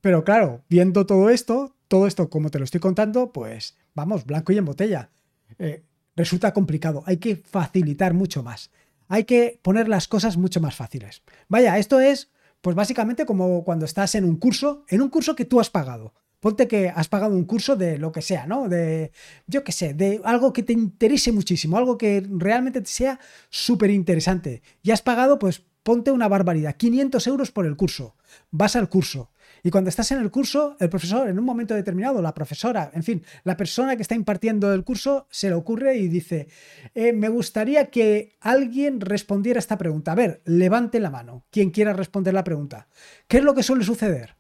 Pero 0.03 0.25
claro, 0.25 0.65
viendo 0.69 1.07
todo 1.07 1.31
esto, 1.31 1.75
todo 1.89 2.07
esto 2.07 2.29
como 2.29 2.51
te 2.51 2.59
lo 2.59 2.65
estoy 2.65 2.81
contando, 2.81 3.33
pues 3.33 3.77
vamos, 3.95 4.27
blanco 4.27 4.53
y 4.53 4.59
en 4.59 4.65
botella. 4.65 5.11
Eh, 5.59 5.83
resulta 6.17 6.53
complicado. 6.53 7.03
Hay 7.07 7.19
que 7.19 7.37
facilitar 7.37 8.15
mucho 8.15 8.43
más. 8.43 8.71
Hay 9.09 9.25
que 9.25 9.61
poner 9.63 9.89
las 9.89 10.09
cosas 10.09 10.37
mucho 10.37 10.61
más 10.61 10.75
fáciles. 10.75 11.23
Vaya, 11.49 11.79
esto 11.79 12.01
es, 12.01 12.31
pues 12.61 12.77
básicamente 12.77 13.27
como 13.27 13.65
cuando 13.65 13.85
estás 13.85 14.15
en 14.15 14.25
un 14.25 14.37
curso, 14.37 14.85
en 14.89 15.03
un 15.03 15.09
curso 15.09 15.35
que 15.35 15.45
tú 15.45 15.61
has 15.61 15.71
pagado. 15.71 16.15
Ponte 16.41 16.67
que 16.67 16.89
has 16.89 17.09
pagado 17.09 17.35
un 17.37 17.45
curso 17.45 17.77
de 17.77 17.99
lo 17.99 18.11
que 18.11 18.23
sea, 18.23 18.47
¿no? 18.47 18.69
De, 18.69 19.13
yo 19.47 19.63
qué 19.63 19.71
sé, 19.71 19.95
de 19.95 20.21
algo 20.25 20.53
que 20.53 20.63
te 20.63 20.73
interese 20.73 21.31
muchísimo, 21.31 21.77
algo 21.77 21.97
que 21.97 22.27
realmente 22.29 22.85
sea 22.85 23.21
súper 23.49 23.91
interesante. 23.91 24.63
Y 24.83 24.91
has 24.91 25.03
pagado, 25.03 25.39
pues 25.39 25.63
ponte 25.83 26.11
una 26.11 26.29
barbaridad, 26.29 26.77
500 26.77 27.27
euros 27.27 27.53
por 27.53 27.67
el 27.67 27.77
curso. 27.77 28.17
Vas 28.51 28.77
al 28.77 28.89
curso, 28.89 29.31
y 29.63 29.71
cuando 29.71 29.91
estás 29.91 30.11
en 30.11 30.21
el 30.21 30.31
curso, 30.31 30.77
el 30.81 30.89
profesor, 30.89 31.29
en 31.29 31.39
un 31.39 31.45
momento 31.45 31.75
determinado, 31.75 32.21
la 32.21 32.35
profesora, 32.35 32.91
en 32.95 33.05
fin, 33.05 33.23
la 33.45 33.57
persona 33.57 33.95
que 33.95 34.03
está 34.03 34.15
impartiendo 34.17 34.73
el 34.75 34.83
curso, 34.83 35.29
se 35.31 35.49
le 35.49 35.55
ocurre 35.55 35.97
y 35.99 36.09
dice, 36.09 36.49
eh, 36.95 37.13
me 37.13 37.29
gustaría 37.29 37.91
que 37.91 38.37
alguien 38.41 39.01
respondiera 39.01 39.61
esta 39.61 39.79
pregunta. 39.79 40.13
A 40.13 40.17
ver, 40.17 40.43
levante 40.45 40.99
la 40.99 41.11
mano, 41.11 41.45
quien 41.51 41.71
quiera 41.71 41.93
responder 41.93 42.35
la 42.35 42.45
pregunta. 42.45 42.89
¿Qué 43.29 43.39
es 43.39 43.45
lo 43.45 43.55
que 43.55 43.63
suele 43.63 43.85
suceder? 43.85 44.37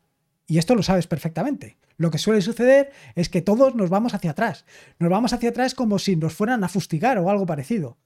Y 0.47 0.59
esto 0.59 0.75
lo 0.75 0.83
sabes 0.83 1.07
perfectamente. 1.07 1.79
Lo 1.97 2.11
que 2.11 2.19
suele 2.19 2.43
suceder 2.43 2.91
es 3.14 3.29
que 3.29 3.43
todos 3.43 3.76
nos 3.76 3.91
vamos 3.91 4.14
hacia 4.14 4.33
atrás. 4.33 4.64
Nos 4.99 5.09
vamos 5.09 5.33
hacia 5.33 5.50
atrás 5.50 5.75
como 5.75 6.00
si 6.00 6.17
nos 6.17 6.35
fueran 6.35 6.64
a 6.64 6.69
fustigar 6.69 7.19
o 7.19 7.31
algo 7.31 7.47
parecido. 7.47 7.97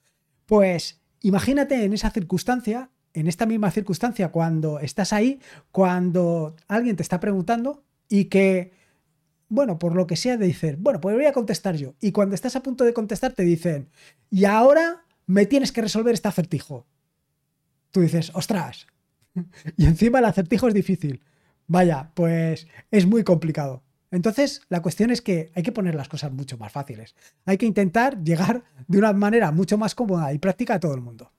Pues 0.45 1.01
imagínate 1.23 1.83
en 1.83 1.95
esa 1.95 2.11
circunstancia, 2.11 2.91
en 3.17 3.29
esta 3.29 3.47
misma 3.47 3.71
circunstancia, 3.71 4.29
cuando 4.29 4.79
estás 4.79 5.13
ahí, 5.15 5.41
cuando 5.73 6.55
alguien 6.69 6.97
te 6.97 7.03
está 7.03 7.19
preguntando 7.19 7.83
y 8.11 8.27
que, 8.27 8.73
bueno, 9.49 9.79
por 9.79 9.95
lo 9.95 10.07
que 10.07 10.17
sea, 10.17 10.39
te 10.39 10.45
dicen, 10.45 10.77
bueno, 10.83 11.01
pues 11.01 11.17
voy 11.17 11.25
a 11.25 11.33
contestar 11.33 11.77
yo. 11.77 11.95
Y 11.99 12.13
cuando 12.13 12.35
estás 12.35 12.57
a 12.57 12.63
punto 12.63 12.85
de 12.85 12.93
contestar, 12.93 13.33
te 13.33 13.43
dicen, 13.43 13.89
y 14.31 14.45
ahora 14.45 15.05
me 15.25 15.47
tienes 15.47 15.73
que 15.73 15.81
resolver 15.81 16.13
este 16.13 16.29
acertijo. 16.29 16.87
Tú 17.91 18.03
dices, 18.03 18.31
ostras. 18.35 18.87
y 19.79 19.87
encima 19.87 20.19
el 20.19 20.27
acertijo 20.27 20.69
es 20.69 20.75
difícil. 20.75 21.23
Vaya, 21.67 22.11
pues 22.13 22.69
es 22.91 23.07
muy 23.07 23.25
complicado. 23.25 23.83
Entonces, 24.11 24.61
la 24.69 24.83
cuestión 24.83 25.11
es 25.11 25.23
que 25.23 25.51
hay 25.55 25.63
que 25.63 25.73
poner 25.73 25.95
las 25.95 26.09
cosas 26.09 26.33
mucho 26.33 26.59
más 26.59 26.71
fáciles. 26.71 27.15
Hay 27.47 27.57
que 27.57 27.67
intentar 27.67 28.23
llegar 28.23 28.63
de 28.87 28.99
una 28.99 29.15
manera 29.15 29.53
mucho 29.53 29.79
más 29.79 29.95
cómoda 29.95 30.35
y 30.35 30.39
práctica 30.39 30.75
a 30.75 30.81
todo 30.81 30.95
el 30.95 31.01
mundo. 31.01 31.33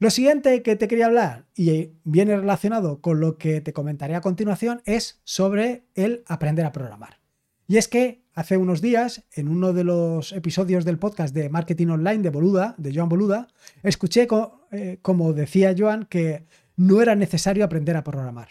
Lo 0.00 0.10
siguiente 0.10 0.62
que 0.62 0.76
te 0.76 0.86
quería 0.86 1.06
hablar, 1.06 1.46
y 1.56 1.94
viene 2.04 2.36
relacionado 2.36 3.00
con 3.00 3.18
lo 3.18 3.36
que 3.36 3.60
te 3.60 3.72
comentaré 3.72 4.14
a 4.14 4.20
continuación, 4.20 4.80
es 4.84 5.20
sobre 5.24 5.88
el 5.96 6.22
aprender 6.28 6.64
a 6.64 6.70
programar. 6.70 7.18
Y 7.66 7.78
es 7.78 7.88
que 7.88 8.22
hace 8.32 8.56
unos 8.56 8.80
días, 8.80 9.24
en 9.32 9.48
uno 9.48 9.72
de 9.72 9.82
los 9.82 10.32
episodios 10.32 10.84
del 10.84 11.00
podcast 11.00 11.34
de 11.34 11.48
Marketing 11.48 11.88
Online 11.88 12.22
de 12.22 12.30
Boluda, 12.30 12.76
de 12.78 12.94
Joan 12.94 13.08
Boluda, 13.08 13.48
escuché, 13.82 14.28
eh, 14.70 14.98
como 15.02 15.32
decía 15.32 15.74
Joan, 15.76 16.04
que 16.04 16.46
no 16.76 17.02
era 17.02 17.16
necesario 17.16 17.64
aprender 17.64 17.96
a 17.96 18.04
programar. 18.04 18.50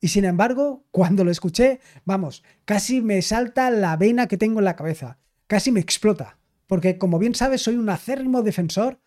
Y 0.00 0.08
sin 0.08 0.24
embargo, 0.24 0.84
cuando 0.92 1.24
lo 1.24 1.32
escuché, 1.32 1.80
vamos, 2.04 2.44
casi 2.64 3.02
me 3.02 3.20
salta 3.20 3.68
la 3.70 3.96
vena 3.96 4.28
que 4.28 4.38
tengo 4.38 4.60
en 4.60 4.66
la 4.66 4.76
cabeza, 4.76 5.18
casi 5.48 5.72
me 5.72 5.80
explota, 5.80 6.38
porque 6.68 6.98
como 6.98 7.18
bien 7.18 7.34
sabes, 7.34 7.62
soy 7.62 7.76
un 7.76 7.88
acérrimo 7.88 8.42
defensor 8.42 9.00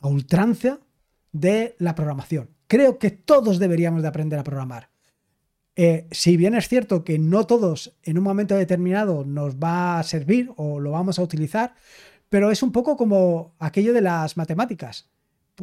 a 0.00 0.08
ultranza 0.08 0.80
de 1.32 1.76
la 1.78 1.94
programación. 1.94 2.50
Creo 2.66 2.98
que 2.98 3.10
todos 3.10 3.58
deberíamos 3.58 4.02
de 4.02 4.08
aprender 4.08 4.38
a 4.38 4.44
programar. 4.44 4.90
Eh, 5.76 6.08
si 6.10 6.36
bien 6.36 6.54
es 6.54 6.68
cierto 6.68 7.04
que 7.04 7.18
no 7.18 7.46
todos 7.46 7.96
en 8.02 8.18
un 8.18 8.24
momento 8.24 8.56
determinado 8.56 9.24
nos 9.24 9.56
va 9.56 9.98
a 9.98 10.02
servir 10.02 10.50
o 10.56 10.80
lo 10.80 10.90
vamos 10.90 11.18
a 11.18 11.22
utilizar, 11.22 11.74
pero 12.28 12.50
es 12.50 12.62
un 12.62 12.72
poco 12.72 12.96
como 12.96 13.54
aquello 13.58 13.92
de 13.92 14.00
las 14.00 14.36
matemáticas. 14.36 15.08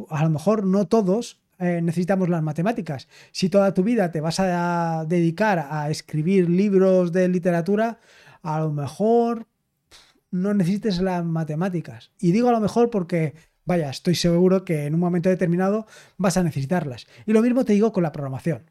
A 0.08 0.24
lo 0.24 0.30
mejor 0.30 0.64
no 0.64 0.86
todos 0.86 1.40
eh, 1.58 1.80
necesitamos 1.82 2.28
las 2.28 2.42
matemáticas. 2.42 3.08
Si 3.32 3.48
toda 3.48 3.72
tu 3.72 3.82
vida 3.82 4.10
te 4.10 4.20
vas 4.20 4.40
a 4.40 5.04
dedicar 5.06 5.68
a 5.70 5.90
escribir 5.90 6.50
libros 6.50 7.12
de 7.12 7.28
literatura, 7.28 7.98
a 8.42 8.60
lo 8.60 8.72
mejor 8.72 9.46
no 10.30 10.54
necesites 10.54 11.00
las 11.00 11.24
matemáticas. 11.24 12.10
Y 12.18 12.32
digo 12.32 12.48
a 12.48 12.52
lo 12.52 12.60
mejor 12.60 12.90
porque, 12.90 13.34
vaya, 13.66 13.90
estoy 13.90 14.14
seguro 14.14 14.64
que 14.64 14.86
en 14.86 14.94
un 14.94 15.00
momento 15.00 15.28
determinado 15.28 15.86
vas 16.16 16.36
a 16.36 16.42
necesitarlas. 16.42 17.06
Y 17.26 17.32
lo 17.32 17.42
mismo 17.42 17.64
te 17.64 17.74
digo 17.74 17.92
con 17.92 18.02
la 18.02 18.12
programación. 18.12 18.70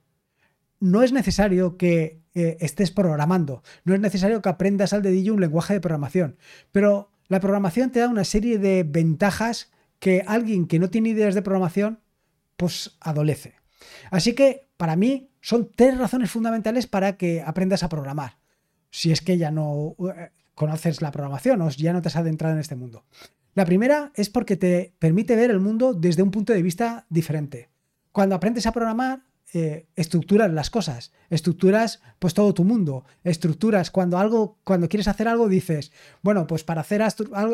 No 0.80 1.04
es 1.04 1.12
necesario 1.12 1.78
que 1.78 2.22
eh, 2.34 2.58
estés 2.60 2.92
programando, 2.92 3.64
no 3.84 3.94
es 3.94 4.00
necesario 4.00 4.42
que 4.42 4.50
aprendas 4.50 4.94
al 4.94 5.04
dedillo 5.04 5.34
un 5.34 5.42
lenguaje 5.42 5.74
de 5.74 5.82
programación, 5.82 6.38
pero 6.72 7.12
la 7.28 7.40
programación 7.40 7.92
te 7.92 8.00
da 8.00 8.10
una 8.10 8.24
serie 8.24 8.58
de 8.58 8.84
ventajas 8.84 9.72
que 10.00 10.24
alguien 10.28 10.68
que 10.68 10.80
no 10.80 10.90
tiene 10.90 11.10
ideas 11.10 11.34
de 11.36 11.42
programación 11.42 12.00
pues 12.58 12.98
adolece. 13.00 13.56
Así 14.12 14.34
que 14.34 14.68
para 14.78 14.96
mí 14.96 15.30
son 15.42 15.72
tres 15.76 15.98
razones 15.98 16.32
fundamentales 16.32 16.88
para 16.88 17.18
que 17.18 17.42
aprendas 17.42 17.84
a 17.84 17.90
programar. 17.90 18.38
Si 18.92 19.12
es 19.12 19.22
que 19.22 19.38
ya 19.38 19.52
no 19.52 19.96
eh, 20.00 20.32
conoces 20.54 21.02
la 21.02 21.12
programación 21.12 21.62
o 21.62 21.70
ya 21.70 21.94
no 21.94 22.02
te 22.02 22.08
has 22.08 22.16
adentrado 22.16 22.54
en 22.54 22.62
este 22.62 22.76
mundo. 22.76 23.06
La 23.56 23.66
primera 23.66 24.12
es 24.16 24.30
porque 24.30 24.58
te 24.58 24.94
permite 25.00 25.38
ver 25.38 25.50
el 25.50 25.62
mundo 25.62 25.94
desde 25.94 26.22
un 26.22 26.30
punto 26.30 26.52
de 26.52 26.62
vista 26.62 27.06
diferente. 27.10 27.70
Cuando 28.12 28.36
aprendes 28.36 28.68
a 28.68 28.74
programar, 28.74 29.24
eh, 29.54 29.88
estructuras 29.96 30.52
las 30.52 30.70
cosas, 30.70 31.14
estructuras 31.30 32.02
pues 32.20 32.34
todo 32.34 32.54
tu 32.54 32.66
mundo, 32.66 33.06
estructuras 33.24 33.92
cuando 33.92 34.18
algo, 34.18 34.60
cuando 34.66 34.90
quieres 34.90 35.08
hacer 35.08 35.30
algo 35.30 35.48
dices, 35.48 35.94
bueno, 36.22 36.48
pues 36.48 36.66
para 36.66 36.82
hacer 36.82 37.02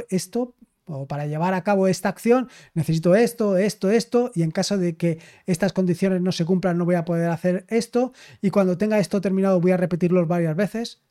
esto 0.10 0.55
o 0.86 1.08
para 1.08 1.27
llevar 1.27 1.53
a 1.53 1.63
cabo 1.63 1.88
esta 1.88 2.10
acción 2.10 2.50
necesito 2.74 3.13
esto, 3.13 3.55
esto, 3.58 3.91
esto, 3.91 4.31
y 4.34 4.41
en 4.41 4.50
caso 4.50 4.79
de 4.79 4.98
que 4.98 5.20
estas 5.46 5.72
condiciones 5.72 6.22
no 6.22 6.31
se 6.31 6.46
cumplan 6.46 6.79
no 6.79 6.86
voy 6.86 6.96
a 6.96 7.05
poder 7.05 7.29
hacer 7.29 7.65
esto, 7.70 8.12
y 8.41 8.50
cuando 8.50 8.79
tenga 8.79 8.98
esto 8.98 9.22
terminado 9.22 9.62
voy 9.62 9.72
a 9.72 9.77
repetirlo 9.77 10.25
varias 10.25 10.55
veces. 10.55 11.03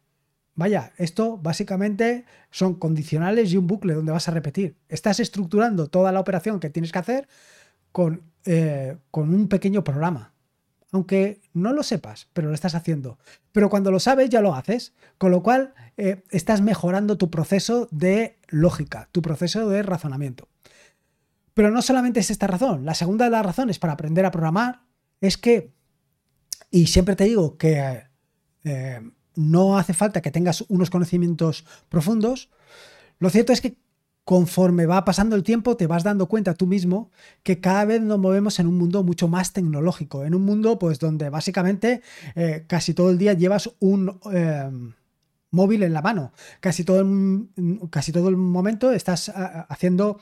Vaya, 0.54 0.92
esto 0.96 1.38
básicamente 1.38 2.24
son 2.50 2.74
condicionales 2.74 3.52
y 3.52 3.56
un 3.56 3.66
bucle 3.66 3.94
donde 3.94 4.12
vas 4.12 4.28
a 4.28 4.32
repetir. 4.32 4.76
Estás 4.88 5.20
estructurando 5.20 5.88
toda 5.88 6.12
la 6.12 6.20
operación 6.20 6.60
que 6.60 6.70
tienes 6.70 6.92
que 6.92 6.98
hacer 6.98 7.28
con, 7.92 8.22
eh, 8.44 8.96
con 9.10 9.32
un 9.32 9.48
pequeño 9.48 9.84
programa 9.84 10.34
aunque 10.92 11.40
no 11.52 11.72
lo 11.72 11.82
sepas, 11.82 12.28
pero 12.32 12.48
lo 12.48 12.54
estás 12.54 12.74
haciendo. 12.74 13.18
Pero 13.52 13.70
cuando 13.70 13.90
lo 13.90 14.00
sabes 14.00 14.28
ya 14.28 14.40
lo 14.40 14.54
haces, 14.54 14.94
con 15.18 15.30
lo 15.30 15.42
cual 15.42 15.74
eh, 15.96 16.24
estás 16.30 16.62
mejorando 16.62 17.16
tu 17.16 17.30
proceso 17.30 17.88
de 17.90 18.38
lógica, 18.48 19.08
tu 19.12 19.22
proceso 19.22 19.68
de 19.68 19.82
razonamiento. 19.82 20.48
Pero 21.54 21.70
no 21.70 21.82
solamente 21.82 22.20
es 22.20 22.30
esta 22.30 22.46
razón, 22.46 22.84
la 22.84 22.94
segunda 22.94 23.26
de 23.26 23.30
las 23.30 23.46
razones 23.46 23.78
para 23.78 23.92
aprender 23.92 24.24
a 24.24 24.30
programar 24.30 24.82
es 25.20 25.36
que, 25.36 25.72
y 26.70 26.86
siempre 26.86 27.16
te 27.16 27.24
digo 27.24 27.56
que 27.56 28.04
eh, 28.64 29.10
no 29.34 29.78
hace 29.78 29.94
falta 29.94 30.20
que 30.20 30.30
tengas 30.30 30.64
unos 30.68 30.90
conocimientos 30.90 31.64
profundos, 31.88 32.50
lo 33.18 33.30
cierto 33.30 33.52
es 33.52 33.60
que 33.60 33.76
conforme 34.24 34.86
va 34.86 35.04
pasando 35.04 35.34
el 35.34 35.42
tiempo 35.42 35.76
te 35.76 35.86
vas 35.86 36.04
dando 36.04 36.28
cuenta 36.28 36.54
tú 36.54 36.66
mismo 36.66 37.10
que 37.42 37.60
cada 37.60 37.84
vez 37.84 38.00
nos 38.00 38.18
movemos 38.18 38.60
en 38.60 38.66
un 38.66 38.78
mundo 38.78 39.02
mucho 39.02 39.28
más 39.28 39.52
tecnológico, 39.52 40.24
en 40.24 40.34
un 40.34 40.42
mundo 40.42 40.78
pues 40.78 40.98
donde 40.98 41.30
básicamente 41.30 42.02
eh, 42.34 42.64
casi 42.66 42.94
todo 42.94 43.10
el 43.10 43.18
día 43.18 43.32
llevas 43.32 43.70
un 43.80 44.20
em, 44.32 44.92
móvil 45.50 45.82
en 45.82 45.92
la 45.92 46.02
mano, 46.02 46.32
casi 46.60 46.84
todo 46.84 47.00
el, 47.00 47.48
casi 47.90 48.12
todo 48.12 48.28
el 48.28 48.36
momento 48.36 48.92
estás 48.92 49.32
haciendo, 49.34 50.20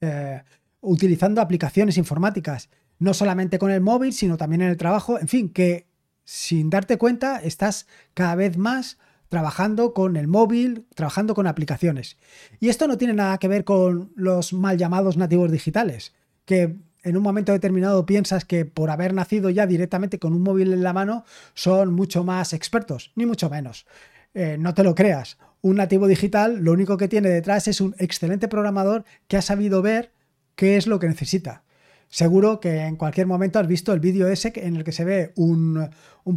eh, 0.00 0.42
utilizando 0.80 1.40
aplicaciones 1.40 1.98
informáticas, 1.98 2.68
no 2.98 3.14
solamente 3.14 3.58
con 3.58 3.72
el 3.72 3.80
móvil, 3.80 4.12
sino 4.12 4.36
también 4.36 4.62
en 4.62 4.68
el 4.68 4.76
trabajo, 4.76 5.18
en 5.18 5.26
fin, 5.26 5.48
que 5.48 5.89
sin 6.30 6.70
darte 6.70 6.96
cuenta 6.96 7.38
estás 7.38 7.88
cada 8.14 8.36
vez 8.36 8.56
más 8.56 8.98
trabajando 9.28 9.92
con 9.92 10.16
el 10.16 10.28
móvil, 10.28 10.86
trabajando 10.94 11.34
con 11.34 11.48
aplicaciones. 11.48 12.18
Y 12.60 12.68
esto 12.68 12.86
no 12.86 12.96
tiene 12.96 13.14
nada 13.14 13.38
que 13.38 13.48
ver 13.48 13.64
con 13.64 14.12
los 14.14 14.52
mal 14.52 14.78
llamados 14.78 15.16
nativos 15.16 15.50
digitales, 15.50 16.14
que 16.44 16.76
en 17.02 17.16
un 17.16 17.24
momento 17.24 17.50
determinado 17.50 18.06
piensas 18.06 18.44
que 18.44 18.64
por 18.64 18.90
haber 18.90 19.12
nacido 19.12 19.50
ya 19.50 19.66
directamente 19.66 20.20
con 20.20 20.32
un 20.32 20.42
móvil 20.42 20.72
en 20.72 20.84
la 20.84 20.92
mano 20.92 21.24
son 21.54 21.92
mucho 21.94 22.22
más 22.22 22.52
expertos, 22.52 23.10
ni 23.16 23.26
mucho 23.26 23.50
menos. 23.50 23.84
Eh, 24.32 24.56
no 24.56 24.72
te 24.72 24.84
lo 24.84 24.94
creas. 24.94 25.36
Un 25.62 25.76
nativo 25.76 26.06
digital 26.06 26.58
lo 26.62 26.70
único 26.70 26.96
que 26.96 27.08
tiene 27.08 27.28
detrás 27.28 27.66
es 27.66 27.80
un 27.80 27.96
excelente 27.98 28.46
programador 28.46 29.04
que 29.26 29.36
ha 29.36 29.42
sabido 29.42 29.82
ver 29.82 30.12
qué 30.54 30.76
es 30.76 30.86
lo 30.86 31.00
que 31.00 31.08
necesita. 31.08 31.64
Seguro 32.10 32.58
que 32.58 32.80
en 32.80 32.96
cualquier 32.96 33.28
momento 33.28 33.60
has 33.60 33.68
visto 33.68 33.92
el 33.92 34.00
vídeo 34.00 34.26
ese 34.26 34.52
en 34.56 34.74
el 34.74 34.82
que 34.82 34.90
se 34.90 35.04
ve 35.04 35.32
un, 35.36 35.88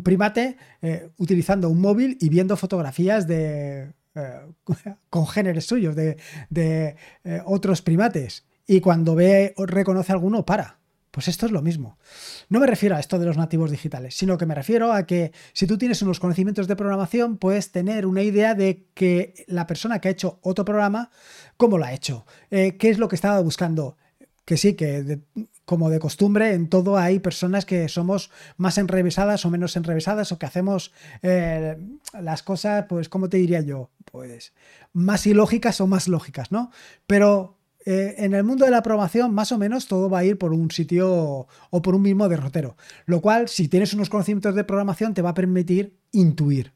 primate 0.04 0.56
eh, 0.84 1.10
utilizando 1.18 1.68
un 1.68 1.82
móvil 1.82 2.16
y 2.22 2.30
viendo 2.30 2.56
fotografías 2.56 3.28
de 3.28 3.92
eh, 4.14 4.40
congéneres 5.10 5.66
suyos, 5.66 5.96
de, 5.96 6.18
eh, 7.24 7.42
otros 7.46 7.82
primates. 7.82 8.46
Y 8.68 8.82
cuando 8.82 9.16
ve 9.16 9.56
o 9.58 9.66
reconoce 9.66 10.12
alguno, 10.12 10.46
para. 10.46 10.78
Pues 11.10 11.28
esto 11.28 11.48
es 11.48 11.52
lo 11.52 11.62
mismo. 11.64 11.98
No 12.50 12.60
me 12.60 12.68
refiero 12.68 12.96
a 12.96 13.00
esto 13.00 13.18
de 13.20 13.26
los 13.26 13.38
nativos 13.38 13.70
digitales, 13.70 14.16
sino 14.16 14.38
que 14.38 14.46
me 14.46 14.56
refiero 14.56 14.94
a 14.94 15.06
que 15.06 15.32
si 15.54 15.68
tú 15.68 15.78
tienes 15.78 16.02
unos 16.02 16.20
conocimientos 16.20 16.68
de 16.68 16.76
programación, 16.76 17.38
puedes 17.38 17.72
tener 17.72 18.06
una 18.06 18.22
idea 18.22 18.56
de 18.56 18.88
que 18.94 19.46
la 19.48 19.68
persona 19.68 20.00
que 20.00 20.08
ha 20.08 20.12
hecho 20.12 20.40
otro 20.42 20.66
programa, 20.66 21.12
cómo 21.58 21.78
lo 21.78 21.86
ha 21.86 21.94
hecho, 21.94 22.26
qué 22.50 22.76
es 22.82 22.98
lo 22.98 23.10
que 23.10 23.16
estaba 23.16 23.40
buscando. 23.42 23.96
Que 24.44 24.58
sí, 24.58 24.74
que 24.74 25.22
como 25.66 25.90
de 25.90 26.00
costumbre, 26.00 26.54
en 26.54 26.68
todo 26.68 26.98
hay 26.98 27.20
personas 27.20 27.66
que 27.66 27.88
somos 27.88 28.32
más 28.58 28.78
enrevesadas 28.78 29.46
o 29.46 29.50
menos 29.50 29.76
enrevesadas 29.78 30.32
o 30.32 30.40
que 30.40 30.46
hacemos 30.46 30.92
eh, 31.22 31.78
las 32.20 32.44
cosas, 32.44 32.86
pues, 32.90 33.10
¿cómo 33.10 33.30
te 33.30 33.38
diría 33.38 33.62
yo? 33.62 33.90
Pues 34.12 34.54
más 34.92 35.26
ilógicas 35.26 35.80
o 35.82 35.88
más 35.88 36.08
lógicas, 36.08 36.52
¿no? 36.52 36.72
Pero 37.08 37.58
eh, 37.86 38.16
en 38.18 38.34
el 38.34 38.44
mundo 38.44 38.66
de 38.66 38.72
la 38.72 38.84
programación, 38.84 39.34
más 39.34 39.52
o 39.52 39.58
menos 39.58 39.88
todo 39.88 40.10
va 40.10 40.20
a 40.20 40.26
ir 40.26 40.38
por 40.38 40.54
un 40.54 40.72
sitio 40.72 41.48
o 41.70 41.82
por 41.82 41.96
un 41.96 42.02
mismo 42.02 42.30
derrotero. 42.30 42.78
Lo 43.06 43.22
cual, 43.22 43.50
si 43.50 43.68
tienes 43.68 43.94
unos 43.94 44.10
conocimientos 44.10 44.56
de 44.56 44.64
programación, 44.64 45.14
te 45.14 45.22
va 45.22 45.32
a 45.32 45.34
permitir 45.34 45.98
intuir. 46.12 46.74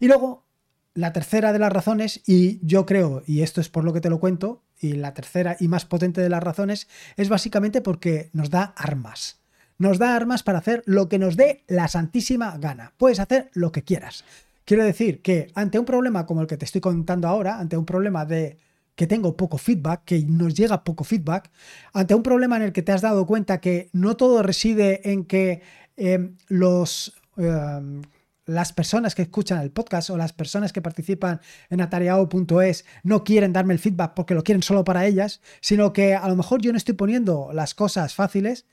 Y 0.00 0.08
luego, 0.08 0.46
la 0.94 1.12
tercera 1.12 1.52
de 1.52 1.58
las 1.58 1.72
razones, 1.72 2.22
y 2.26 2.60
yo 2.66 2.84
creo, 2.84 3.22
y 3.26 3.40
esto 3.40 3.60
es 3.60 3.68
por 3.68 3.84
lo 3.84 3.92
que 3.92 4.00
te 4.00 4.10
lo 4.10 4.20
cuento, 4.20 4.62
y 4.82 4.92
la 4.92 5.14
tercera 5.14 5.56
y 5.58 5.68
más 5.68 5.86
potente 5.86 6.20
de 6.20 6.28
las 6.28 6.42
razones 6.42 6.88
es 7.16 7.28
básicamente 7.28 7.80
porque 7.80 8.28
nos 8.34 8.50
da 8.50 8.74
armas. 8.76 9.40
Nos 9.78 9.98
da 9.98 10.14
armas 10.14 10.42
para 10.42 10.58
hacer 10.58 10.82
lo 10.84 11.08
que 11.08 11.18
nos 11.18 11.36
dé 11.36 11.64
la 11.66 11.88
santísima 11.88 12.56
gana. 12.58 12.92
Puedes 12.98 13.20
hacer 13.20 13.50
lo 13.54 13.72
que 13.72 13.82
quieras. 13.82 14.24
Quiero 14.64 14.84
decir 14.84 15.22
que 15.22 15.50
ante 15.54 15.78
un 15.78 15.84
problema 15.84 16.26
como 16.26 16.40
el 16.40 16.46
que 16.46 16.56
te 16.56 16.64
estoy 16.64 16.80
contando 16.80 17.26
ahora, 17.28 17.58
ante 17.58 17.76
un 17.76 17.86
problema 17.86 18.24
de 18.24 18.58
que 18.94 19.06
tengo 19.06 19.36
poco 19.36 19.58
feedback, 19.58 20.04
que 20.04 20.22
nos 20.24 20.54
llega 20.54 20.84
poco 20.84 21.04
feedback, 21.04 21.50
ante 21.92 22.14
un 22.14 22.22
problema 22.22 22.56
en 22.56 22.62
el 22.62 22.72
que 22.72 22.82
te 22.82 22.92
has 22.92 23.00
dado 23.00 23.26
cuenta 23.26 23.60
que 23.60 23.88
no 23.92 24.16
todo 24.16 24.42
reside 24.42 25.10
en 25.10 25.24
que 25.24 25.62
em, 25.96 26.36
los... 26.48 27.14
Em, 27.36 28.02
las 28.44 28.72
personas 28.72 29.14
que 29.14 29.22
escuchan 29.22 29.60
el 29.60 29.70
podcast 29.70 30.10
o 30.10 30.16
las 30.16 30.32
personas 30.32 30.72
que 30.72 30.82
participan 30.82 31.40
en 31.70 31.80
atareado.es 31.80 32.84
no 33.02 33.24
quieren 33.24 33.52
darme 33.52 33.74
el 33.74 33.78
feedback 33.78 34.14
porque 34.14 34.34
lo 34.34 34.42
quieren 34.42 34.62
solo 34.62 34.84
para 34.84 35.06
ellas, 35.06 35.40
sino 35.60 35.92
que 35.92 36.14
a 36.14 36.28
lo 36.28 36.36
mejor 36.36 36.60
yo 36.60 36.72
no 36.72 36.78
estoy 36.78 36.94
poniendo 36.94 37.50
las 37.52 37.74
cosas 37.74 38.14
fáciles, 38.14 38.66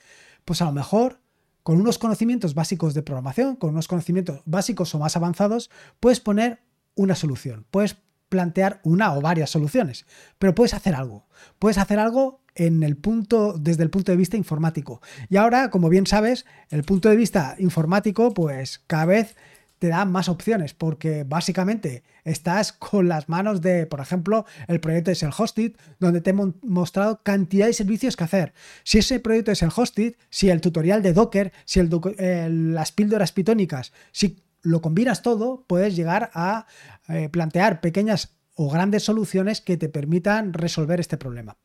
pues 0.46 0.62
a 0.62 0.66
lo 0.66 0.72
mejor 0.72 1.22
con 1.64 1.80
unos 1.80 2.00
conocimientos 2.00 2.56
básicos 2.56 2.94
de 2.94 3.04
programación, 3.04 3.56
con 3.56 3.72
unos 3.72 3.88
conocimientos 3.88 4.42
básicos 4.46 4.96
o 4.96 5.00
más 5.00 5.16
avanzados, 5.16 5.70
puedes 6.00 6.20
poner 6.20 6.62
una 6.96 7.16
solución, 7.16 7.66
puedes 7.70 7.98
plantear 8.30 8.80
una 8.84 9.14
o 9.16 9.22
varias 9.22 9.50
soluciones, 9.50 10.06
pero 10.38 10.56
puedes 10.56 10.74
hacer 10.74 10.96
algo. 10.96 11.28
Puedes 11.58 11.78
hacer 11.78 12.00
algo 12.00 12.42
en 12.56 12.84
el 12.84 12.96
punto, 12.96 13.56
desde 13.58 13.84
el 13.84 13.90
punto 13.90 14.12
de 14.12 14.18
vista 14.18 14.38
informático. 14.38 15.02
Y 15.30 15.38
ahora, 15.38 15.70
como 15.70 15.90
bien 15.90 16.06
sabes, 16.06 16.46
el 16.70 16.84
punto 16.84 17.10
de 17.10 17.16
vista 17.16 17.56
informático, 17.60 18.34
pues 18.34 18.84
cada 18.88 19.06
vez 19.06 19.36
te 19.80 19.88
da 19.88 20.06
más 20.06 20.30
opciones 20.30 20.74
porque 20.74 21.24
básicamente 21.24 22.04
estás 22.26 22.74
con 22.74 23.08
las 23.08 23.30
manos 23.30 23.62
de, 23.62 23.88
por 23.88 24.02
ejemplo, 24.02 24.46
el 24.68 24.80
proyecto 24.80 25.12
es 25.12 25.24
el 25.24 25.32
Hosted, 25.36 25.74
donde 26.00 26.22
te 26.22 26.32
he 26.32 26.34
mostrado 26.34 27.22
cantidad 27.24 27.66
de 27.66 27.74
servicios 27.74 28.16
que 28.16 28.26
hacer. 28.26 28.54
Si 28.84 29.00
ese 29.00 29.20
proyecto 29.20 29.52
es 29.52 29.64
el 29.64 29.72
Hosted, 29.76 30.16
si 30.30 30.50
el 30.50 30.62
tutorial 30.62 31.02
de 31.02 31.14
Docker, 31.14 31.54
si 31.66 31.80
el, 31.80 32.74
las 32.74 32.92
píldoras 32.92 33.32
pitónicas, 33.32 33.94
si 34.12 34.44
lo 34.62 34.82
combinas 34.82 35.22
todo, 35.22 35.64
puedes 35.66 35.96
llegar 35.96 36.30
a 36.34 36.68
eh, 37.08 37.30
plantear 37.30 37.80
pequeñas 37.80 38.36
o 38.56 38.70
grandes 38.70 39.04
soluciones 39.04 39.62
que 39.62 39.78
te 39.78 39.88
permitan 39.88 40.52
resolver 40.52 41.00
este 41.00 41.18
problema. 41.18 41.58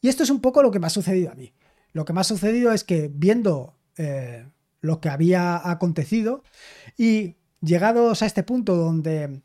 Y 0.00 0.08
esto 0.08 0.22
es 0.22 0.30
un 0.30 0.40
poco 0.40 0.62
lo 0.62 0.70
que 0.70 0.78
me 0.78 0.86
ha 0.86 0.90
sucedido 0.90 1.32
a 1.32 1.34
mí. 1.34 1.52
Lo 1.92 2.04
que 2.04 2.12
me 2.12 2.20
ha 2.20 2.24
sucedido 2.24 2.72
es 2.72 2.84
que 2.84 3.10
viendo 3.12 3.76
eh, 3.96 4.46
lo 4.80 5.00
que 5.00 5.08
había 5.08 5.68
acontecido 5.68 6.44
y 6.96 7.37
llegados 7.60 8.22
a 8.22 8.26
este 8.26 8.42
punto 8.42 8.76
donde 8.76 9.42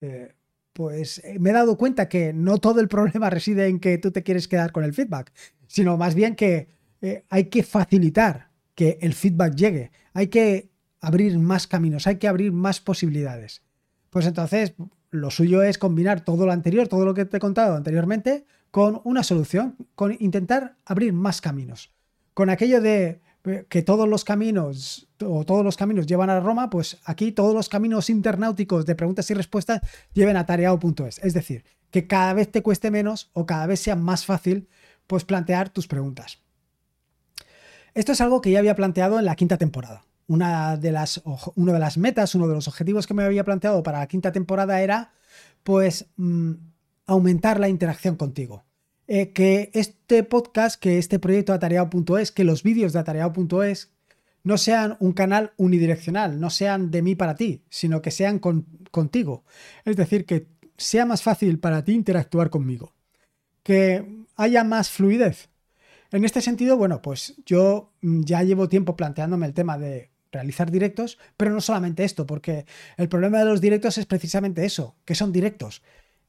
eh, 0.00 0.34
pues 0.72 1.18
eh, 1.24 1.38
me 1.38 1.50
he 1.50 1.52
dado 1.52 1.78
cuenta 1.78 2.08
que 2.08 2.32
no 2.32 2.58
todo 2.58 2.80
el 2.80 2.88
problema 2.88 3.30
reside 3.30 3.68
en 3.68 3.80
que 3.80 3.98
tú 3.98 4.10
te 4.10 4.22
quieres 4.22 4.48
quedar 4.48 4.72
con 4.72 4.84
el 4.84 4.92
feedback, 4.92 5.32
sino 5.66 5.96
más 5.96 6.14
bien 6.14 6.36
que 6.36 6.68
eh, 7.00 7.24
hay 7.30 7.44
que 7.44 7.62
facilitar 7.62 8.50
que 8.74 8.98
el 9.00 9.14
feedback 9.14 9.54
llegue, 9.54 9.92
hay 10.12 10.28
que 10.28 10.70
abrir 11.00 11.38
más 11.38 11.66
caminos, 11.66 12.06
hay 12.06 12.16
que 12.16 12.28
abrir 12.28 12.52
más 12.52 12.80
posibilidades. 12.80 13.62
Pues 14.10 14.26
entonces 14.26 14.74
lo 15.10 15.30
suyo 15.30 15.62
es 15.62 15.78
combinar 15.78 16.24
todo 16.24 16.46
lo 16.46 16.52
anterior, 16.52 16.88
todo 16.88 17.04
lo 17.04 17.14
que 17.14 17.24
te 17.24 17.36
he 17.36 17.40
contado 17.40 17.76
anteriormente, 17.76 18.46
con 18.70 19.00
una 19.04 19.22
solución, 19.22 19.76
con 19.94 20.16
intentar 20.18 20.76
abrir 20.84 21.12
más 21.12 21.40
caminos. 21.40 21.92
Con 22.32 22.50
aquello 22.50 22.80
de 22.80 23.20
que 23.68 23.82
todos 23.82 24.08
los 24.08 24.24
caminos 24.24 25.08
o 25.26 25.44
todos 25.44 25.64
los 25.64 25.76
caminos 25.76 26.06
llevan 26.06 26.30
a 26.30 26.40
Roma, 26.40 26.70
pues 26.70 26.98
aquí 27.04 27.32
todos 27.32 27.54
los 27.54 27.68
caminos 27.68 28.10
internauticos 28.10 28.86
de 28.86 28.94
preguntas 28.94 29.30
y 29.30 29.34
respuestas 29.34 29.80
lleven 30.12 30.36
a 30.36 30.46
tareao.es. 30.46 31.18
Es 31.22 31.34
decir, 31.34 31.64
que 31.90 32.06
cada 32.06 32.32
vez 32.32 32.50
te 32.50 32.62
cueste 32.62 32.90
menos 32.90 33.30
o 33.32 33.46
cada 33.46 33.66
vez 33.66 33.80
sea 33.80 33.96
más 33.96 34.26
fácil 34.26 34.68
pues 35.06 35.24
plantear 35.24 35.68
tus 35.68 35.86
preguntas. 35.86 36.40
Esto 37.94 38.12
es 38.12 38.20
algo 38.20 38.40
que 38.40 38.50
ya 38.50 38.58
había 38.58 38.74
planteado 38.74 39.18
en 39.18 39.24
la 39.24 39.36
quinta 39.36 39.58
temporada. 39.58 40.04
Una 40.26 40.76
de 40.76 40.90
las, 40.90 41.22
de 41.54 41.78
las 41.78 41.98
metas, 41.98 42.34
uno 42.34 42.48
de 42.48 42.54
los 42.54 42.66
objetivos 42.66 43.06
que 43.06 43.14
me 43.14 43.22
había 43.22 43.44
planteado 43.44 43.82
para 43.82 44.00
la 44.00 44.08
quinta 44.08 44.32
temporada 44.32 44.80
era 44.80 45.12
pues 45.62 46.06
mm, 46.16 46.52
aumentar 47.06 47.60
la 47.60 47.68
interacción 47.68 48.16
contigo. 48.16 48.64
Eh, 49.06 49.32
que 49.32 49.70
este 49.74 50.24
podcast, 50.24 50.80
que 50.80 50.98
este 50.98 51.18
proyecto 51.18 51.52
de 51.52 51.56
atareado.es, 51.56 52.32
que 52.32 52.42
los 52.42 52.62
vídeos 52.62 52.92
de 52.92 52.98
atareado.es 52.98 53.93
no 54.44 54.58
sean 54.58 54.96
un 55.00 55.12
canal 55.12 55.52
unidireccional, 55.56 56.38
no 56.38 56.50
sean 56.50 56.90
de 56.90 57.02
mí 57.02 57.14
para 57.14 57.34
ti, 57.34 57.64
sino 57.70 58.00
que 58.00 58.10
sean 58.10 58.38
contigo. 58.38 59.44
Es 59.84 59.96
decir, 59.96 60.26
que 60.26 60.46
sea 60.76 61.06
más 61.06 61.22
fácil 61.22 61.58
para 61.58 61.82
ti 61.84 61.92
interactuar 61.92 62.50
conmigo, 62.50 62.94
que 63.62 64.24
haya 64.36 64.62
más 64.62 64.90
fluidez. 64.90 65.48
En 66.12 66.24
este 66.24 66.40
sentido, 66.40 66.76
bueno, 66.76 67.02
pues 67.02 67.34
yo 67.44 67.92
mm, 68.02 68.22
ya 68.22 68.42
llevo 68.42 68.68
tiempo 68.68 68.96
planteándome 68.96 69.46
el 69.46 69.54
tema 69.54 69.78
de 69.78 70.10
realizar 70.30 70.70
directos, 70.70 71.18
pero 71.36 71.52
no 71.52 71.60
solamente 71.60 72.04
esto, 72.04 72.26
porque 72.26 72.66
el 72.96 73.08
problema 73.08 73.38
de 73.38 73.46
los 73.46 73.60
directos 73.60 73.98
es 73.98 74.06
precisamente 74.06 74.64
eso, 74.64 74.96
que 75.04 75.14
son 75.14 75.32
directos. 75.32 75.82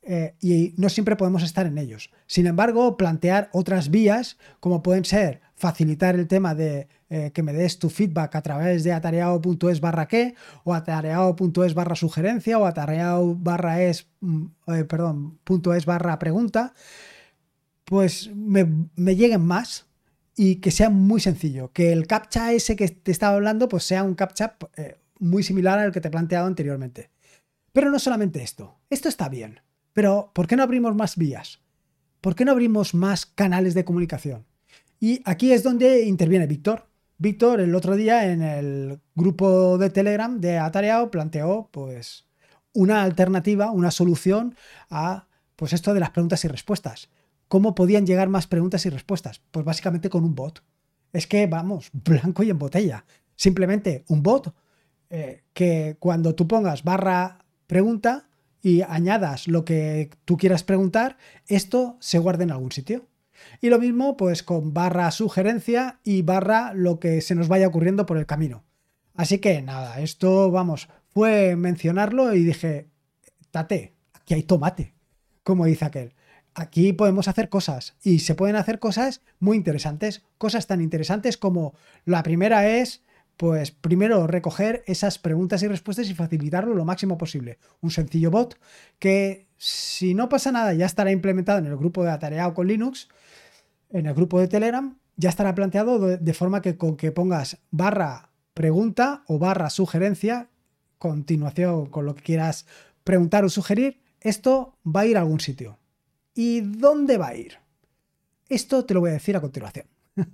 Eh, 0.08 0.36
y 0.40 0.76
no 0.78 0.88
siempre 0.90 1.16
podemos 1.16 1.42
estar 1.42 1.66
en 1.66 1.80
ellos. 1.80 2.12
Sin 2.28 2.46
embargo, 2.46 2.96
plantear 2.96 3.50
otras 3.54 3.90
vías, 3.90 4.38
como 4.60 4.84
pueden 4.84 5.04
ser 5.04 5.42
facilitar 5.56 6.14
el 6.14 6.28
tema 6.28 6.54
de 6.54 6.88
eh, 7.10 7.32
que 7.34 7.42
me 7.42 7.54
des 7.54 7.80
tu 7.80 7.90
feedback 7.90 8.36
a 8.36 8.44
través 8.44 8.84
de 8.84 8.94
atareado.es 8.94 9.82
barra 9.82 10.08
qué, 10.08 10.36
o 10.64 10.76
atareado.es 10.76 11.74
barra 11.74 11.96
sugerencia, 11.96 12.60
o 12.60 12.66
atareado 12.66 13.36
barra 13.36 13.82
es, 13.82 14.08
mm, 14.20 14.46
eh, 14.68 14.84
perdón, 14.84 15.40
punto 15.44 15.74
es 15.74 15.88
barra 15.88 16.20
pregunta, 16.20 16.74
pues 17.84 18.30
me, 18.36 19.16
lleguen 19.16 19.42
más 19.42 19.88
y 20.36 20.58
que 20.58 20.70
sea 20.70 20.92
muy 20.92 21.20
sencillo. 21.20 21.72
Que 21.72 21.92
el 21.94 22.06
captcha 22.06 22.54
ese 22.54 22.76
que 22.76 22.90
te 22.90 23.12
estaba 23.12 23.36
hablando, 23.36 23.70
pues 23.70 23.86
sea 23.86 24.04
un 24.04 24.14
captcha 24.14 24.56
muy 25.20 25.42
similar 25.42 25.80
al 25.80 25.92
que 25.92 26.02
te 26.02 26.10
he 26.10 26.12
planteado 26.12 26.46
anteriormente. 26.46 27.10
Pero 27.74 27.90
no 27.90 28.00
solamente 28.00 28.44
esto, 28.44 28.78
esto 28.90 29.10
está 29.10 29.30
bien. 29.30 29.65
Pero, 29.96 30.32
¿por 30.34 30.46
qué 30.46 30.58
no 30.58 30.64
abrimos 30.64 30.94
más 30.94 31.16
vías? 31.16 31.62
¿Por 32.20 32.36
qué 32.36 32.44
no 32.44 32.52
abrimos 32.52 32.94
más 32.94 33.26
canales 33.26 33.74
de 33.74 33.86
comunicación? 33.86 34.46
Y 35.00 35.22
aquí 35.24 35.54
es 35.54 35.64
donde 35.64 36.04
interviene 36.04 36.48
Víctor. 36.48 36.90
Víctor 37.18 37.62
el 37.62 37.74
otro 37.74 37.96
día 37.96 38.30
en 38.30 38.42
el 38.42 39.00
grupo 39.16 39.78
de 39.78 39.90
Telegram 39.90 40.42
de 40.42 40.58
Atareado 40.58 41.10
planteó 41.10 41.70
pues 41.72 42.26
una 42.74 43.04
alternativa, 43.04 43.72
una 43.72 43.90
solución 43.90 44.56
a 44.90 45.30
pues 45.56 45.72
esto 45.72 45.94
de 45.94 46.02
las 46.02 46.10
preguntas 46.10 46.44
y 46.44 46.50
respuestas. 46.50 47.10
¿Cómo 47.48 47.74
podían 47.74 48.06
llegar 48.06 48.28
más 48.28 48.48
preguntas 48.48 48.86
y 48.86 48.90
respuestas? 48.90 49.42
Pues 49.52 49.66
básicamente 49.66 50.10
con 50.10 50.26
un 50.26 50.36
bot. 50.36 50.62
Es 51.14 51.26
que 51.26 51.48
vamos, 51.48 51.90
blanco 51.94 52.44
y 52.44 52.50
en 52.50 52.60
botella. 52.60 53.06
Simplemente 53.38 54.04
un 54.10 54.22
bot 54.22 54.54
eh, 55.10 55.44
que 55.54 55.96
cuando 56.00 56.36
tú 56.36 56.50
pongas 56.50 56.84
barra 56.84 57.46
pregunta 57.66 58.28
y 58.66 58.82
añadas 58.82 59.48
lo 59.48 59.64
que 59.64 60.10
tú 60.26 60.38
quieras 60.38 60.64
preguntar, 60.64 61.18
esto 61.46 61.98
se 62.00 62.18
guarda 62.18 62.46
en 62.46 62.50
algún 62.50 62.72
sitio. 62.72 63.06
Y 63.62 63.70
lo 63.70 63.78
mismo 63.78 64.18
pues 64.18 64.42
con 64.42 64.74
barra 64.74 65.12
sugerencia 65.12 66.00
y 66.04 66.24
barra 66.24 66.74
lo 66.74 67.00
que 67.00 67.22
se 67.22 67.36
nos 67.36 67.48
vaya 67.48 67.68
ocurriendo 67.68 68.08
por 68.08 68.18
el 68.18 68.26
camino. 68.26 68.64
Así 69.14 69.38
que 69.38 69.62
nada, 69.62 70.00
esto 70.02 70.50
vamos, 70.50 70.90
fue 71.10 71.56
mencionarlo 71.56 72.34
y 72.34 72.44
dije, 72.44 72.90
tate, 73.52 73.94
aquí 74.14 74.34
hay 74.34 74.42
tomate, 74.42 74.96
como 75.44 75.66
dice 75.66 75.86
aquel. 75.86 76.16
Aquí 76.56 76.92
podemos 76.92 77.28
hacer 77.28 77.50
cosas 77.50 77.96
y 78.02 78.18
se 78.18 78.34
pueden 78.34 78.56
hacer 78.56 78.80
cosas 78.80 79.22
muy 79.38 79.58
interesantes, 79.58 80.24
cosas 80.40 80.66
tan 80.66 80.82
interesantes 80.82 81.38
como 81.38 81.76
la 82.04 82.24
primera 82.24 82.68
es 82.68 83.04
pues 83.38 83.72
primero 83.72 84.28
recoger 84.28 84.84
esas 84.88 85.20
preguntas 85.20 85.62
y 85.64 85.68
respuestas 85.68 86.10
y 86.10 86.14
facilitarlo 86.14 86.74
lo 86.74 86.86
máximo 86.86 87.18
posible. 87.18 87.60
Un 87.82 87.92
sencillo 87.92 88.32
bot 88.32 88.58
que 89.00 89.48
si 89.58 90.14
no 90.14 90.30
pasa 90.30 90.52
nada 90.52 90.74
ya 90.74 90.86
estará 90.86 91.12
implementado 91.12 91.60
en 91.60 91.66
el 91.66 91.78
grupo 91.78 92.04
de 92.04 92.12
Atareado 92.12 92.54
con 92.54 92.68
Linux, 92.68 93.10
en 93.90 94.06
el 94.06 94.14
grupo 94.14 94.40
de 94.40 94.48
Telegram, 94.48 94.98
ya 95.18 95.30
estará 95.30 95.56
planteado 95.56 96.00
de, 96.00 96.34
forma 96.34 96.62
que 96.62 96.78
con 96.78 96.98
que 96.98 97.12
pongas 97.12 97.58
barra 97.72 98.32
pregunta 98.54 99.24
o 99.28 99.40
barra 99.40 99.70
sugerencia, 99.70 100.50
continuación 100.98 101.88
con 101.88 102.06
lo 102.06 102.16
que 102.16 102.24
quieras 102.24 102.66
preguntar 103.04 103.46
o 103.46 103.50
sugerir, 103.50 104.02
esto 104.22 104.78
va 104.86 105.02
a 105.02 105.06
ir 105.06 105.18
a 105.18 105.22
algún 105.22 105.40
sitio. 105.40 105.78
¿Y 106.34 106.62
dónde 106.62 107.18
va 107.18 107.30
a 107.30 107.36
ir? 107.36 107.60
Esto 108.50 108.86
te 108.86 108.94
lo 108.94 109.00
voy 109.00 109.12
a 109.12 109.14
decir 109.14 109.38
a 109.38 109.42
continuación. 109.42 109.88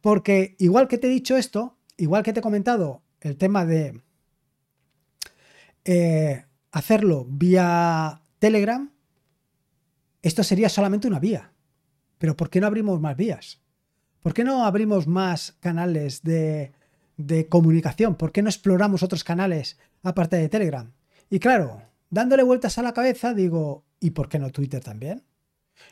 Porque 0.00 0.56
igual 0.58 0.88
que 0.88 0.98
te 0.98 1.06
he 1.06 1.10
dicho 1.10 1.36
esto, 1.36 1.75
igual 1.96 2.22
que 2.22 2.32
te 2.32 2.40
he 2.40 2.42
comentado 2.42 3.02
el 3.20 3.36
tema 3.36 3.64
de 3.64 4.02
eh, 5.84 6.44
hacerlo 6.72 7.26
vía 7.28 8.22
Telegram, 8.38 8.92
esto 10.22 10.42
sería 10.42 10.68
solamente 10.68 11.08
una 11.08 11.20
vía. 11.20 11.52
Pero 12.18 12.36
¿por 12.36 12.50
qué 12.50 12.60
no 12.60 12.66
abrimos 12.66 13.00
más 13.00 13.16
vías? 13.16 13.62
¿Por 14.20 14.34
qué 14.34 14.42
no 14.42 14.64
abrimos 14.64 15.06
más 15.06 15.52
canales 15.60 16.22
de, 16.22 16.72
de 17.16 17.48
comunicación? 17.48 18.16
¿Por 18.16 18.32
qué 18.32 18.42
no 18.42 18.48
exploramos 18.48 19.02
otros 19.02 19.22
canales 19.22 19.78
aparte 20.02 20.36
de 20.36 20.48
Telegram? 20.48 20.92
Y 21.30 21.38
claro, 21.38 21.82
dándole 22.10 22.42
vueltas 22.42 22.78
a 22.78 22.82
la 22.82 22.92
cabeza, 22.92 23.34
digo, 23.34 23.84
¿y 24.00 24.10
por 24.10 24.28
qué 24.28 24.38
no 24.38 24.50
Twitter 24.50 24.82
también? 24.82 25.24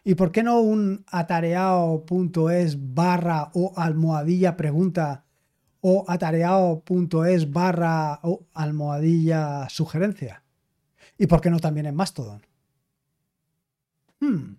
¿Y 0.02 0.14
por 0.14 0.32
qué 0.32 0.42
no 0.42 0.60
un 0.60 1.04
atareado.es 1.08 2.94
barra 2.94 3.50
o 3.54 3.72
almohadilla 3.76 4.56
pregunta 4.56 5.23
o 5.86 6.04
atareado.es 6.08 7.42
barra 7.52 8.18
o 8.22 8.46
almohadilla 8.54 9.68
sugerencia. 9.68 10.42
¿Y 11.18 11.26
por 11.26 11.42
qué 11.42 11.50
no 11.50 11.60
también 11.60 11.84
en 11.86 11.94
Mastodon? 11.94 12.40
Hmm, 14.20 14.56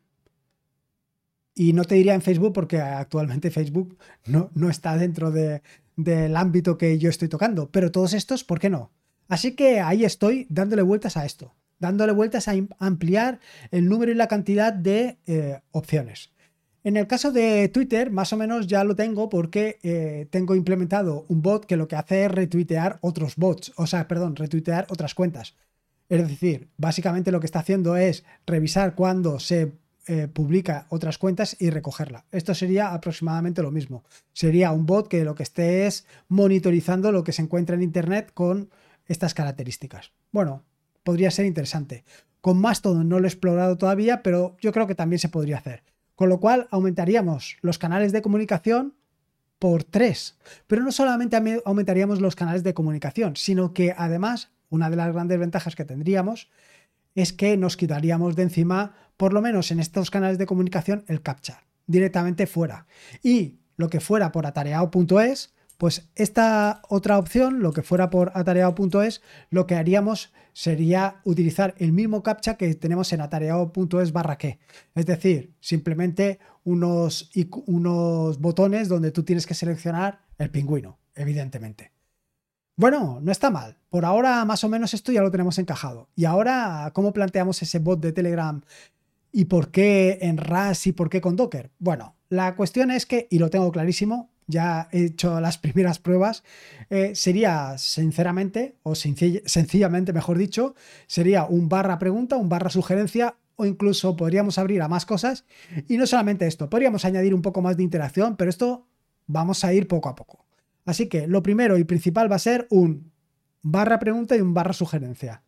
Y 1.55 1.73
no 1.73 1.83
te 1.85 1.95
diría 1.95 2.13
en 2.13 2.21
Facebook 2.21 2.53
porque 2.53 2.79
actualmente 2.81 3.49
Facebook 3.49 3.97
no, 4.25 4.51
no 4.53 4.69
está 4.69 4.97
dentro 4.97 5.31
del 5.31 6.35
ámbito 6.35 6.77
que 6.77 6.99
yo 6.99 7.09
estoy 7.09 7.29
tocando, 7.29 7.71
pero 7.71 7.91
todos 7.91 8.13
estos, 8.13 8.43
¿por 8.43 8.59
qué 8.59 8.69
no? 8.69 8.91
Así 9.27 9.55
que 9.55 9.79
ahí 9.79 10.05
estoy 10.05 10.45
dándole 10.49 10.83
vueltas 10.83 11.17
a 11.17 11.25
esto, 11.25 11.55
dándole 11.79 12.11
vueltas 12.11 12.47
a 12.47 12.53
ampliar 12.77 13.39
el 13.71 13.87
número 13.89 14.11
y 14.11 14.15
la 14.15 14.27
cantidad 14.27 14.73
de 14.73 15.17
eh, 15.25 15.61
opciones. 15.71 16.34
En 16.85 16.97
el 16.97 17.07
caso 17.07 17.31
de 17.31 17.67
Twitter, 17.69 18.11
más 18.11 18.31
o 18.31 18.37
menos 18.37 18.67
ya 18.67 18.83
lo 18.83 18.95
tengo 18.95 19.27
porque 19.27 19.79
eh, 19.81 20.27
tengo 20.29 20.53
implementado 20.53 21.25
un 21.29 21.41
bot 21.41 21.65
que 21.65 21.77
lo 21.77 21.87
que 21.87 21.95
hace 21.95 22.25
es 22.25 22.31
retuitear 22.31 22.99
otros 23.01 23.37
bots, 23.37 23.73
o 23.75 23.87
sea, 23.87 24.07
perdón, 24.07 24.35
retuitear 24.35 24.85
otras 24.91 25.15
cuentas. 25.15 25.55
Es 26.09 26.27
decir, 26.27 26.69
básicamente 26.77 27.31
lo 27.31 27.39
que 27.39 27.47
está 27.47 27.57
haciendo 27.57 27.97
es 27.97 28.23
revisar 28.45 28.93
cuando 28.93 29.39
se 29.39 29.71
eh, 30.05 30.27
publica 30.31 30.85
otras 30.89 31.17
cuentas 31.17 31.57
y 31.59 31.71
recogerla. 31.71 32.25
Esto 32.31 32.53
sería 32.53 32.93
aproximadamente 32.93 33.63
lo 33.63 33.71
mismo. 33.71 34.03
Sería 34.31 34.71
un 34.71 34.85
bot 34.85 35.07
que 35.07 35.23
lo 35.23 35.33
que 35.33 35.41
esté 35.41 35.87
es 35.87 36.05
monitorizando 36.27 37.11
lo 37.11 37.23
que 37.23 37.31
se 37.31 37.41
encuentra 37.41 37.75
en 37.75 37.81
Internet 37.81 38.29
con 38.31 38.69
estas 39.07 39.33
características. 39.33 40.11
Bueno, 40.31 40.61
podría 41.01 41.31
ser 41.31 41.47
interesante. 41.47 42.03
Con 42.41 42.61
Mastodon 42.61 43.09
no 43.09 43.19
lo 43.19 43.25
he 43.25 43.29
explorado 43.29 43.75
todavía, 43.75 44.21
pero 44.21 44.55
yo 44.61 44.71
creo 44.71 44.85
que 44.85 44.93
también 44.93 45.17
se 45.17 45.29
podría 45.29 45.57
hacer. 45.57 45.81
Con 46.15 46.29
lo 46.29 46.39
cual 46.39 46.67
aumentaríamos 46.71 47.57
los 47.61 47.77
canales 47.77 48.11
de 48.11 48.21
comunicación 48.21 48.95
por 49.59 49.83
tres. 49.83 50.37
Pero 50.67 50.83
no 50.83 50.91
solamente 50.91 51.37
aumentaríamos 51.65 52.21
los 52.21 52.35
canales 52.35 52.63
de 52.63 52.73
comunicación, 52.73 53.35
sino 53.35 53.73
que 53.73 53.93
además 53.97 54.51
una 54.69 54.89
de 54.89 54.95
las 54.95 55.13
grandes 55.13 55.39
ventajas 55.39 55.75
que 55.75 55.85
tendríamos 55.85 56.49
es 57.15 57.33
que 57.33 57.57
nos 57.57 57.77
quitaríamos 57.77 58.35
de 58.35 58.43
encima, 58.43 58.93
por 59.17 59.33
lo 59.33 59.41
menos 59.41 59.71
en 59.71 59.79
estos 59.79 60.11
canales 60.11 60.37
de 60.37 60.45
comunicación, 60.45 61.05
el 61.07 61.21
captcha 61.21 61.63
directamente 61.87 62.47
fuera. 62.47 62.87
Y 63.23 63.59
lo 63.77 63.89
que 63.89 63.99
fuera 63.99 64.31
por 64.31 64.45
atareado.es, 64.45 65.53
pues 65.77 66.09
esta 66.15 66.81
otra 66.89 67.17
opción, 67.17 67.61
lo 67.61 67.73
que 67.73 67.81
fuera 67.81 68.09
por 68.09 68.31
atareado.es, 68.33 69.21
lo 69.49 69.67
que 69.67 69.75
haríamos 69.75 70.33
sería 70.53 71.21
utilizar 71.23 71.75
el 71.77 71.91
mismo 71.91 72.23
captcha 72.23 72.55
que 72.55 72.73
tenemos 72.75 73.11
en 73.13 73.21
atareado.es 73.21 74.11
barra 74.11 74.37
que. 74.37 74.59
Es 74.95 75.05
decir, 75.05 75.53
simplemente 75.59 76.39
unos, 76.63 77.31
unos 77.65 78.39
botones 78.39 78.87
donde 78.87 79.11
tú 79.11 79.23
tienes 79.23 79.45
que 79.45 79.53
seleccionar 79.53 80.25
el 80.37 80.49
pingüino, 80.49 80.99
evidentemente. 81.13 81.91
Bueno, 82.77 83.19
no 83.21 83.31
está 83.31 83.49
mal. 83.49 83.77
Por 83.89 84.03
ahora 84.03 84.43
más 84.43 84.63
o 84.63 84.69
menos 84.69 84.93
esto 84.93 85.11
ya 85.11 85.21
lo 85.21 85.31
tenemos 85.31 85.57
encajado. 85.59 86.09
Y 86.15 86.25
ahora, 86.25 86.91
¿cómo 86.93 87.13
planteamos 87.13 87.61
ese 87.61 87.79
bot 87.79 88.01
de 88.01 88.11
Telegram 88.11 88.61
y 89.31 89.45
por 89.45 89.71
qué 89.71 90.19
en 90.21 90.37
RAS 90.37 90.87
y 90.87 90.91
por 90.91 91.09
qué 91.09 91.21
con 91.21 91.35
Docker? 91.37 91.71
Bueno, 91.79 92.15
la 92.27 92.55
cuestión 92.55 92.91
es 92.91 93.05
que, 93.05 93.27
y 93.31 93.39
lo 93.39 93.49
tengo 93.49 93.71
clarísimo, 93.71 94.29
ya 94.47 94.87
he 94.91 95.05
hecho 95.05 95.39
las 95.39 95.57
primeras 95.57 95.99
pruebas, 95.99 96.43
eh, 96.89 97.15
sería 97.15 97.77
sinceramente, 97.77 98.77
o 98.83 98.95
sencillamente 98.95 100.13
mejor 100.13 100.37
dicho, 100.37 100.75
sería 101.07 101.45
un 101.45 101.69
barra 101.69 101.97
pregunta, 101.99 102.37
un 102.37 102.49
barra 102.49 102.69
sugerencia, 102.69 103.37
o 103.55 103.65
incluso 103.65 104.15
podríamos 104.15 104.57
abrir 104.57 104.81
a 104.81 104.87
más 104.87 105.05
cosas. 105.05 105.45
Y 105.87 105.97
no 105.97 106.05
solamente 106.05 106.47
esto, 106.47 106.69
podríamos 106.69 107.05
añadir 107.05 107.33
un 107.33 107.41
poco 107.41 107.61
más 107.61 107.77
de 107.77 107.83
interacción, 107.83 108.35
pero 108.35 108.49
esto 108.49 108.87
vamos 109.27 109.63
a 109.63 109.73
ir 109.73 109.87
poco 109.87 110.09
a 110.09 110.15
poco. 110.15 110.45
Así 110.85 111.07
que 111.07 111.27
lo 111.27 111.41
primero 111.41 111.77
y 111.77 111.83
principal 111.83 112.31
va 112.31 112.35
a 112.35 112.39
ser 112.39 112.67
un 112.69 113.11
barra 113.61 113.97
pregunta 113.99 114.35
y 114.35 114.41
un 114.41 114.53
barra 114.53 114.73
sugerencia. 114.73 115.41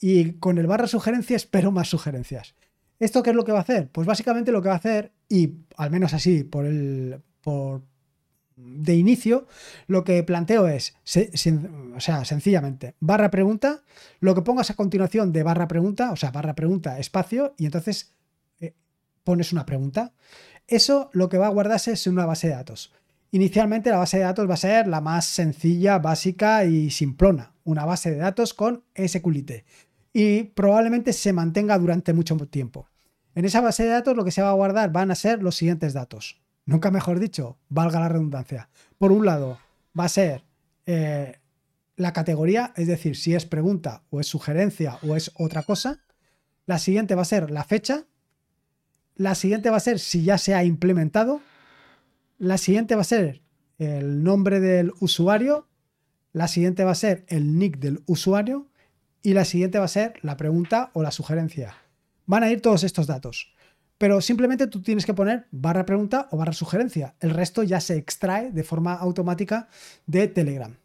Y 0.00 0.34
con 0.34 0.58
el 0.58 0.66
barra 0.66 0.86
sugerencia 0.86 1.36
espero 1.36 1.72
más 1.72 1.88
sugerencias. 1.88 2.54
¿Esto 3.00 3.22
qué 3.22 3.30
es 3.30 3.36
lo 3.36 3.44
que 3.44 3.52
va 3.52 3.58
a 3.58 3.62
hacer? 3.62 3.90
Pues 3.90 4.06
básicamente 4.06 4.52
lo 4.52 4.62
que 4.62 4.68
va 4.68 4.74
a 4.74 4.78
hacer, 4.78 5.12
y 5.28 5.54
al 5.76 5.90
menos 5.90 6.14
así 6.14 6.44
por 6.44 6.66
el, 6.66 7.20
por, 7.40 7.82
de 8.58 8.94
inicio, 8.94 9.46
lo 9.86 10.04
que 10.04 10.22
planteo 10.22 10.66
es, 10.66 10.94
o 11.94 12.00
sea, 12.00 12.24
sencillamente, 12.24 12.94
barra 13.00 13.30
pregunta, 13.30 13.82
lo 14.20 14.34
que 14.34 14.42
pongas 14.42 14.70
a 14.70 14.74
continuación 14.74 15.32
de 15.32 15.42
barra 15.42 15.68
pregunta, 15.68 16.10
o 16.10 16.16
sea, 16.16 16.30
barra 16.30 16.54
pregunta, 16.54 16.98
espacio, 16.98 17.54
y 17.56 17.66
entonces 17.66 18.14
eh, 18.60 18.74
pones 19.24 19.52
una 19.52 19.64
pregunta. 19.64 20.12
Eso 20.66 21.08
lo 21.12 21.28
que 21.28 21.38
va 21.38 21.46
a 21.46 21.50
guardarse 21.50 21.92
es 21.92 22.06
una 22.06 22.26
base 22.26 22.48
de 22.48 22.54
datos. 22.54 22.92
Inicialmente 23.30 23.90
la 23.90 23.98
base 23.98 24.18
de 24.18 24.24
datos 24.24 24.48
va 24.48 24.54
a 24.54 24.58
ser 24.58 24.88
la 24.88 25.00
más 25.00 25.26
sencilla, 25.26 25.98
básica 25.98 26.64
y 26.64 26.90
simplona, 26.90 27.52
una 27.64 27.84
base 27.84 28.10
de 28.10 28.16
datos 28.16 28.54
con 28.54 28.84
SQLite. 28.96 29.64
Y 30.12 30.44
probablemente 30.44 31.12
se 31.12 31.32
mantenga 31.32 31.78
durante 31.78 32.12
mucho 32.12 32.36
tiempo. 32.48 32.88
En 33.34 33.44
esa 33.44 33.60
base 33.60 33.84
de 33.84 33.90
datos 33.90 34.16
lo 34.16 34.24
que 34.24 34.32
se 34.32 34.42
va 34.42 34.50
a 34.50 34.54
guardar 34.54 34.90
van 34.90 35.10
a 35.10 35.14
ser 35.14 35.42
los 35.42 35.56
siguientes 35.56 35.92
datos 35.92 36.40
nunca 36.68 36.90
mejor 36.90 37.18
dicho, 37.18 37.56
valga 37.70 37.98
la 37.98 38.08
redundancia. 38.10 38.68
Por 38.98 39.10
un 39.10 39.24
lado, 39.24 39.58
va 39.98 40.04
a 40.04 40.08
ser 40.10 40.44
eh, 40.84 41.38
la 41.96 42.12
categoría, 42.12 42.74
es 42.76 42.86
decir, 42.86 43.16
si 43.16 43.34
es 43.34 43.46
pregunta 43.46 44.02
o 44.10 44.20
es 44.20 44.26
sugerencia 44.26 44.98
o 45.02 45.16
es 45.16 45.32
otra 45.36 45.62
cosa. 45.62 46.04
La 46.66 46.78
siguiente 46.78 47.14
va 47.14 47.22
a 47.22 47.24
ser 47.24 47.50
la 47.50 47.64
fecha. 47.64 48.04
La 49.16 49.34
siguiente 49.34 49.70
va 49.70 49.78
a 49.78 49.80
ser 49.80 49.98
si 49.98 50.22
ya 50.22 50.36
se 50.36 50.54
ha 50.54 50.62
implementado. 50.62 51.40
La 52.36 52.58
siguiente 52.58 52.94
va 52.94 53.00
a 53.00 53.04
ser 53.04 53.40
el 53.78 54.22
nombre 54.22 54.60
del 54.60 54.92
usuario. 55.00 55.66
La 56.32 56.48
siguiente 56.48 56.84
va 56.84 56.90
a 56.90 56.96
ser 56.96 57.24
el 57.28 57.58
nick 57.58 57.78
del 57.78 58.02
usuario. 58.04 58.68
Y 59.22 59.32
la 59.32 59.46
siguiente 59.46 59.78
va 59.78 59.86
a 59.86 59.88
ser 59.88 60.14
la 60.20 60.36
pregunta 60.36 60.90
o 60.92 61.02
la 61.02 61.12
sugerencia. 61.12 61.74
Van 62.26 62.42
a 62.42 62.50
ir 62.50 62.60
todos 62.60 62.84
estos 62.84 63.06
datos 63.06 63.54
pero 63.98 64.20
simplemente 64.20 64.68
tú 64.68 64.80
tienes 64.80 65.04
que 65.04 65.14
poner 65.14 65.46
barra 65.50 65.84
pregunta 65.84 66.28
o 66.30 66.36
barra 66.36 66.52
sugerencia. 66.52 67.16
El 67.20 67.30
resto 67.30 67.64
ya 67.64 67.80
se 67.80 67.96
extrae 67.96 68.52
de 68.52 68.62
forma 68.62 68.94
automática 68.94 69.68
de 70.06 70.28
Telegram. 70.28 70.76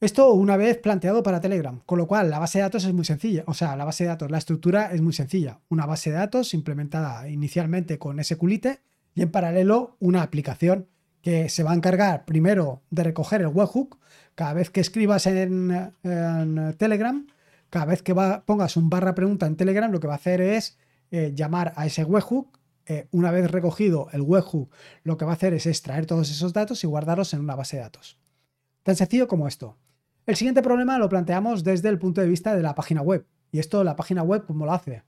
Esto 0.00 0.32
una 0.32 0.56
vez 0.56 0.78
planteado 0.78 1.24
para 1.24 1.40
Telegram, 1.40 1.80
con 1.84 1.98
lo 1.98 2.06
cual 2.06 2.30
la 2.30 2.38
base 2.38 2.58
de 2.58 2.62
datos 2.62 2.84
es 2.84 2.94
muy 2.94 3.04
sencilla, 3.04 3.42
o 3.48 3.54
sea, 3.54 3.74
la 3.74 3.84
base 3.84 4.04
de 4.04 4.08
datos, 4.10 4.30
la 4.30 4.38
estructura 4.38 4.92
es 4.92 5.00
muy 5.00 5.12
sencilla. 5.12 5.58
Una 5.68 5.86
base 5.86 6.10
de 6.10 6.16
datos 6.16 6.54
implementada 6.54 7.28
inicialmente 7.28 7.98
con 7.98 8.22
SQLite 8.22 8.80
y 9.16 9.22
en 9.22 9.32
paralelo 9.32 9.96
una 9.98 10.22
aplicación 10.22 10.86
que 11.20 11.48
se 11.48 11.64
va 11.64 11.72
a 11.72 11.74
encargar 11.74 12.24
primero 12.26 12.82
de 12.90 13.02
recoger 13.02 13.40
el 13.40 13.48
webhook 13.48 13.98
cada 14.36 14.52
vez 14.52 14.70
que 14.70 14.80
escribas 14.80 15.26
en, 15.26 15.92
Telegram, 16.76 17.26
cada 17.68 17.86
vez 17.86 18.02
que 18.02 18.14
pongas 18.46 18.76
un 18.76 18.88
barra 18.88 19.16
pregunta 19.16 19.46
en 19.46 19.56
Telegram, 19.56 19.90
lo 19.90 19.98
que 19.98 20.06
va 20.06 20.12
a 20.12 20.18
hacer 20.18 20.40
es 20.40 20.78
eh, 21.10 21.32
llamar 21.34 21.72
a 21.76 21.86
ese 21.86 22.04
webhook. 22.04 22.58
Eh, 22.86 23.06
una 23.10 23.30
vez 23.30 23.50
recogido 23.50 24.08
el 24.12 24.22
webhook, 24.22 24.70
lo 25.02 25.18
que 25.18 25.26
va 25.26 25.32
a 25.32 25.34
hacer 25.34 25.52
es 25.52 25.66
extraer 25.66 26.06
todos 26.06 26.30
esos 26.30 26.54
datos 26.54 26.82
y 26.84 26.86
guardarlos 26.86 27.34
en 27.34 27.40
una 27.40 27.54
base 27.54 27.76
de 27.76 27.82
datos. 27.82 28.18
Tan 28.82 28.96
sencillo 28.96 29.28
como 29.28 29.46
esto. 29.46 29.76
El 30.26 30.36
siguiente 30.36 30.62
problema 30.62 30.98
lo 30.98 31.08
planteamos 31.08 31.64
desde 31.64 31.88
el 31.88 31.98
punto 31.98 32.20
de 32.20 32.28
vista 32.28 32.54
de 32.54 32.62
la 32.62 32.74
página 32.74 33.02
web. 33.02 33.26
Y 33.50 33.58
esto, 33.58 33.84
la 33.84 33.96
página 33.96 34.22
web, 34.22 34.44
¿cómo 34.46 34.64
lo 34.66 34.72
hace? 34.72 35.02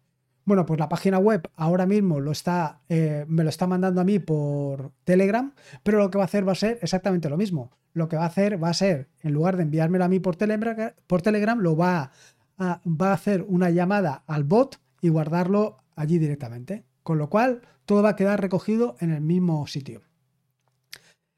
Bueno, 0.45 0.67
pues 0.67 0.81
la 0.81 0.89
página 0.89 1.19
web 1.19 1.49
ahora 1.57 1.87
mismo 1.87 2.21
lo 2.21 2.33
está, 2.33 2.81
eh, 2.89 3.25
me 3.29 3.45
lo 3.45 3.51
está 3.51 3.67
mandando 3.67 4.01
a 4.01 4.05
mí 4.05 4.19
por 4.19 4.93
Telegram, 5.05 5.55
pero 5.83 5.99
lo 5.99 6.11
que 6.11 6.19
va 6.19 6.25
a 6.25 6.27
hacer 6.27 6.49
va 6.49 6.53
a 6.53 6.57
ser 6.57 6.79
exactamente 6.83 7.29
lo 7.29 7.37
mismo. 7.37 7.71
Lo 7.93 8.09
que 8.09 8.17
va 8.17 8.25
a 8.25 8.27
hacer 8.27 8.63
va 8.63 8.71
a 8.71 8.75
ser, 8.75 9.09
en 9.21 9.33
lugar 9.33 9.57
de 9.57 9.65
enviármelo 9.65 10.05
a 10.05 10.09
mí 10.09 10.21
por 10.21 10.37
Telegram, 10.37 10.93
por 11.07 11.23
Telegram 11.23 11.59
lo 11.59 11.77
va 11.77 12.13
a, 12.59 12.81
va 12.87 13.11
a 13.11 13.15
hacer 13.15 13.45
una 13.47 13.71
llamada 13.71 14.25
al 14.27 14.45
bot 14.45 14.81
y 15.01 15.09
guardarlo 15.09 15.79
allí 16.01 16.19
directamente. 16.19 16.85
Con 17.03 17.19
lo 17.19 17.31
cual, 17.31 17.63
todo 17.87 18.03
va 18.03 18.11
a 18.11 18.17
quedar 18.17 18.41
recogido 18.41 18.97
en 19.01 19.11
el 19.11 19.21
mismo 19.21 19.67
sitio. 19.67 20.03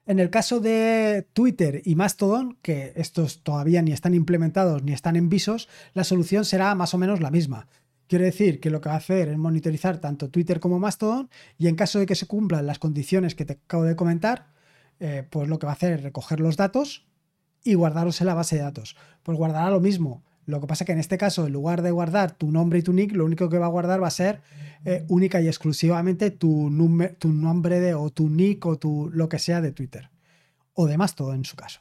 En 0.04 0.18
el 0.18 0.30
caso 0.30 0.58
de 0.58 1.28
Twitter 1.32 1.80
y 1.84 1.94
Mastodon, 1.94 2.58
que 2.60 2.92
estos 2.96 3.44
todavía 3.44 3.82
ni 3.82 3.92
están 3.92 4.14
implementados 4.14 4.82
ni 4.82 4.92
están 4.92 5.14
en 5.14 5.28
visos, 5.28 5.68
la 5.94 6.02
solución 6.02 6.44
será 6.44 6.74
más 6.74 6.92
o 6.92 6.98
menos 6.98 7.20
la 7.20 7.30
misma. 7.30 7.68
Quiere 8.08 8.24
decir 8.24 8.58
que 8.58 8.68
lo 8.68 8.80
que 8.80 8.88
va 8.88 8.96
a 8.96 8.98
hacer 8.98 9.28
es 9.28 9.38
monitorizar 9.38 9.98
tanto 9.98 10.28
Twitter 10.28 10.58
como 10.58 10.80
Mastodon 10.80 11.30
y 11.56 11.68
en 11.68 11.76
caso 11.76 12.00
de 12.00 12.06
que 12.06 12.16
se 12.16 12.26
cumplan 12.26 12.66
las 12.66 12.80
condiciones 12.80 13.36
que 13.36 13.44
te 13.44 13.54
acabo 13.54 13.84
de 13.84 13.94
comentar, 13.94 14.52
eh, 14.98 15.26
pues 15.30 15.48
lo 15.48 15.58
que 15.58 15.66
va 15.66 15.72
a 15.72 15.76
hacer 15.76 15.92
es 15.92 16.02
recoger 16.02 16.40
los 16.40 16.56
datos 16.56 17.06
y 17.62 17.74
guardarlos 17.74 18.20
en 18.20 18.26
la 18.26 18.34
base 18.34 18.56
de 18.56 18.62
datos. 18.62 18.96
Pues 19.22 19.38
guardará 19.38 19.70
lo 19.70 19.80
mismo 19.80 20.24
lo 20.44 20.60
que 20.60 20.66
pasa 20.66 20.84
es 20.84 20.86
que 20.86 20.92
en 20.92 20.98
este 20.98 21.18
caso, 21.18 21.46
en 21.46 21.52
lugar 21.52 21.82
de 21.82 21.90
guardar 21.90 22.32
tu 22.32 22.50
nombre 22.50 22.80
y 22.80 22.82
tu 22.82 22.92
nick, 22.92 23.12
lo 23.12 23.24
único 23.24 23.48
que 23.48 23.58
va 23.58 23.66
a 23.66 23.70
guardar 23.70 24.02
va 24.02 24.08
a 24.08 24.10
ser 24.10 24.40
eh, 24.84 25.04
única 25.08 25.40
y 25.40 25.46
exclusivamente 25.46 26.30
tu, 26.30 26.68
nombre 26.70 27.94
o 27.94 28.10
tu 28.10 28.28
nick 28.28 28.66
o 28.66 28.76
tu, 28.76 29.10
lo 29.12 29.28
que 29.28 29.38
sea 29.38 29.60
de 29.60 29.72
Twitter. 29.72 30.10
O 30.74 30.86
demás 30.86 31.14
todo 31.14 31.34
en 31.34 31.44
su 31.44 31.54
caso. 31.54 31.80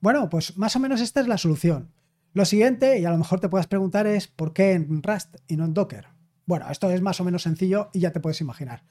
Bueno, 0.00 0.30
pues 0.30 0.56
más 0.56 0.74
o 0.76 0.80
menos 0.80 1.00
esta 1.00 1.20
es 1.20 1.28
la 1.28 1.36
solución. 1.36 1.90
Lo 2.32 2.44
siguiente, 2.44 2.98
y 2.98 3.04
a 3.04 3.10
lo 3.10 3.18
mejor 3.18 3.40
te 3.40 3.48
puedas 3.48 3.66
preguntar, 3.66 4.06
es 4.06 4.28
¿por 4.28 4.52
qué 4.52 4.72
en 4.72 5.02
Rust 5.02 5.36
y 5.46 5.56
no 5.56 5.64
en 5.64 5.74
Docker? 5.74 6.06
Bueno, 6.46 6.66
esto 6.70 6.90
es 6.90 7.02
más 7.02 7.20
o 7.20 7.24
menos 7.24 7.42
sencillo 7.42 7.90
y 7.92 8.00
ya 8.00 8.12
te 8.12 8.20
puedes 8.20 8.40
imaginar. 8.40 8.84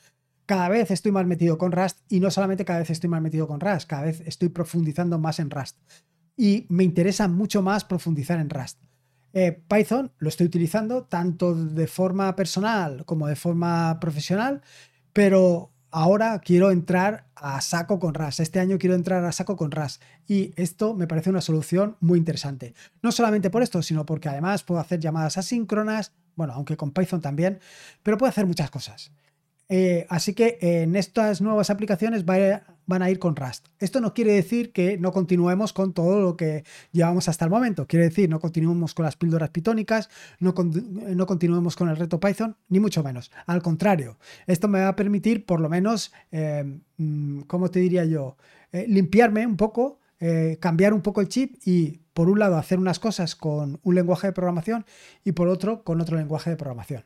Cada 0.45 0.69
vez 0.69 0.91
estoy 0.91 1.11
más 1.11 1.25
metido 1.25 1.57
con 1.57 1.71
Rust 1.71 1.99
y 2.09 2.19
no 2.19 2.29
solamente 2.29 2.65
cada 2.65 2.79
vez 2.79 2.89
estoy 2.89 3.09
más 3.09 3.21
metido 3.21 3.47
con 3.47 3.59
Rust, 3.59 3.87
cada 3.87 4.03
vez 4.03 4.21
estoy 4.21 4.49
profundizando 4.49 5.17
más 5.17 5.39
en 5.39 5.49
Rust 5.49 5.77
y 6.39 6.65
me 6.69 6.85
interesa 6.85 7.27
mucho 7.27 7.61
más 7.61 7.83
profundizar 7.83 8.39
en 8.39 8.49
Rust. 8.49 8.79
Eh, 9.33 9.61
Python 9.67 10.13
lo 10.19 10.29
estoy 10.29 10.47
utilizando 10.47 11.03
tanto 11.03 11.53
de 11.53 11.85
forma 11.85 12.33
personal 12.37 13.03
como 13.03 13.27
de 13.27 13.35
forma 13.35 13.99
profesional, 13.99 14.61
pero 15.11 15.73
ahora 15.91 16.39
quiero 16.39 16.71
entrar 16.71 17.27
a 17.35 17.59
saco 17.59 17.99
con 17.99 18.13
RAS. 18.13 18.39
Este 18.39 18.61
año 18.61 18.77
quiero 18.77 18.95
entrar 18.95 19.25
a 19.25 19.33
saco 19.33 19.57
con 19.57 19.71
RAS. 19.71 19.99
Y 20.27 20.53
esto 20.55 20.93
me 20.93 21.07
parece 21.07 21.29
una 21.29 21.41
solución 21.41 21.97
muy 21.99 22.17
interesante. 22.17 22.73
No 23.01 23.11
solamente 23.11 23.49
por 23.49 23.61
esto, 23.61 23.81
sino 23.81 24.05
porque 24.05 24.29
además 24.29 24.63
puedo 24.63 24.79
hacer 24.79 25.01
llamadas 25.01 25.37
asíncronas, 25.37 26.13
bueno, 26.37 26.53
aunque 26.53 26.77
con 26.77 26.91
Python 26.91 27.19
también, 27.19 27.59
pero 28.01 28.17
puedo 28.17 28.29
hacer 28.29 28.45
muchas 28.45 28.71
cosas. 28.71 29.11
Eh, 29.71 30.07
así 30.09 30.33
que 30.33 30.57
en 30.61 30.95
estas 30.95 31.41
nuevas 31.41 31.69
aplicaciones 31.69 32.25
van 32.25 33.01
a 33.03 33.09
ir 33.11 33.19
con 33.19 33.35
Rust. 33.35 33.67
Esto 33.77 34.01
no 34.01 34.15
quiere 34.15 34.33
decir 34.33 34.73
que 34.73 34.97
no 34.97 35.11
continuemos 35.11 35.73
con 35.73 35.93
todo 35.93 36.19
lo 36.19 36.35
que 36.35 36.63
llevamos 36.91 37.29
hasta 37.29 37.45
el 37.45 37.51
momento. 37.51 37.85
Quiere 37.85 38.05
decir, 38.05 38.29
no 38.29 38.39
continuemos 38.39 38.95
con 38.95 39.05
las 39.05 39.15
píldoras 39.15 39.51
pitónicas, 39.51 40.09
no, 40.39 40.55
continuemos 40.55 41.75
con 41.75 41.89
el 41.89 41.97
reto 41.97 42.19
Python, 42.19 42.57
ni 42.67 42.79
mucho 42.79 43.03
menos. 43.03 43.31
Al 43.45 43.61
contrario, 43.61 44.17
esto 44.47 44.67
me 44.67 44.81
va 44.81 44.89
a 44.89 44.95
permitir 44.95 45.45
por 45.45 45.61
lo 45.61 45.69
menos, 45.69 46.11
eh, 46.31 46.79
mm, 46.97 47.41
¿cómo 47.41 47.69
te 47.69 47.79
diría 47.79 48.05
yo? 48.05 48.37
Eh, 48.71 48.85
limpiarme 48.87 49.45
un 49.45 49.55
poco, 49.55 49.99
cambiar 50.59 50.93
un 50.93 51.01
poco 51.01 51.21
el 51.21 51.29
chip 51.29 51.55
y, 51.65 52.01
por 52.13 52.29
un 52.29 52.39
lado, 52.39 52.57
hacer 52.57 52.77
unas 52.77 52.99
cosas 52.99 53.37
con 53.37 53.79
un 53.83 53.95
lenguaje 53.95 54.27
de 54.27 54.33
programación 54.33 54.85
y 55.23 55.31
por 55.31 55.47
otro, 55.47 55.85
con 55.85 56.01
otro 56.01 56.17
lenguaje 56.17 56.49
de 56.49 56.57
programación. 56.57 57.05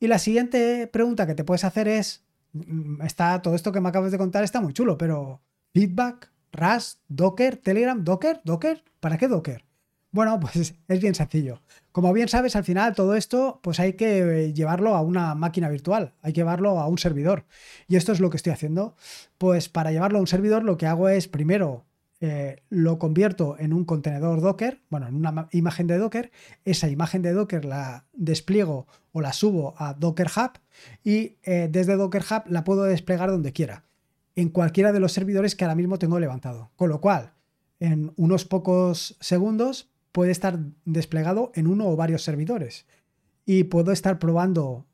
Y 0.00 0.08
la 0.08 0.18
siguiente 0.18 0.86
pregunta 0.86 1.26
que 1.26 1.34
te 1.34 1.44
puedes 1.44 1.62
hacer 1.62 1.86
es, 1.86 2.24
mm, 2.54 3.02
está 3.02 3.42
todo 3.42 3.54
esto 3.54 3.70
que 3.70 3.82
me 3.82 3.90
acabas 3.90 4.10
de 4.10 4.18
contar 4.18 4.42
está 4.42 4.60
muy 4.60 4.72
chulo, 4.72 4.96
pero 4.96 5.42
feedback, 5.74 6.32
Rust, 6.52 7.00
Docker, 7.08 7.58
Telegram, 7.58 8.02
Docker, 8.02 8.40
Docker, 8.44 8.82
¿para 8.98 9.18
qué 9.18 9.28
Docker? 9.28 9.64
Bueno, 10.10 10.40
pues 10.40 10.74
es 10.88 11.00
bien 11.00 11.14
sencillo. 11.14 11.62
Como 11.92 12.12
bien 12.14 12.28
sabes, 12.28 12.56
al 12.56 12.64
final 12.64 12.94
todo 12.94 13.14
esto 13.14 13.60
pues 13.62 13.78
hay 13.78 13.92
que 13.92 14.52
llevarlo 14.54 14.94
a 14.96 15.02
una 15.02 15.34
máquina 15.34 15.68
virtual, 15.68 16.14
hay 16.22 16.32
que 16.32 16.40
llevarlo 16.40 16.80
a 16.80 16.88
un 16.88 16.98
servidor. 16.98 17.44
Y 17.86 17.96
esto 17.96 18.12
es 18.12 18.20
lo 18.20 18.30
que 18.30 18.38
estoy 18.38 18.52
haciendo. 18.54 18.96
Pues 19.38 19.68
para 19.68 19.92
llevarlo 19.92 20.18
a 20.18 20.22
un 20.22 20.26
servidor 20.26 20.64
lo 20.64 20.78
que 20.78 20.86
hago 20.86 21.10
es 21.10 21.28
primero 21.28 21.84
eh, 22.22 22.62
lo 22.68 22.98
convierto 22.98 23.56
en 23.58 23.72
un 23.72 23.86
contenedor 23.86 24.42
Docker, 24.42 24.82
bueno, 24.90 25.08
en 25.08 25.14
una 25.14 25.48
imagen 25.52 25.86
de 25.86 25.96
Docker, 25.96 26.30
esa 26.66 26.88
imagen 26.88 27.22
de 27.22 27.32
Docker 27.32 27.64
la 27.64 28.04
despliego 28.12 28.86
o 29.12 29.22
la 29.22 29.32
subo 29.32 29.74
a 29.78 29.94
Docker 29.94 30.28
Hub 30.36 30.58
y 31.02 31.38
eh, 31.44 31.68
desde 31.72 31.96
Docker 31.96 32.22
Hub 32.30 32.42
la 32.50 32.62
puedo 32.62 32.82
desplegar 32.82 33.30
donde 33.30 33.54
quiera, 33.54 33.84
en 34.36 34.50
cualquiera 34.50 34.92
de 34.92 35.00
los 35.00 35.12
servidores 35.12 35.56
que 35.56 35.64
ahora 35.64 35.74
mismo 35.74 35.98
tengo 35.98 36.20
levantado. 36.20 36.70
Con 36.76 36.90
lo 36.90 37.00
cual, 37.00 37.32
en 37.78 38.12
unos 38.16 38.44
pocos 38.44 39.16
segundos 39.20 39.90
puede 40.12 40.30
estar 40.30 40.58
desplegado 40.84 41.52
en 41.54 41.66
uno 41.66 41.88
o 41.88 41.96
varios 41.96 42.22
servidores 42.22 42.84
y 43.46 43.64
puedo 43.64 43.92
estar 43.92 44.18
probando 44.18 44.84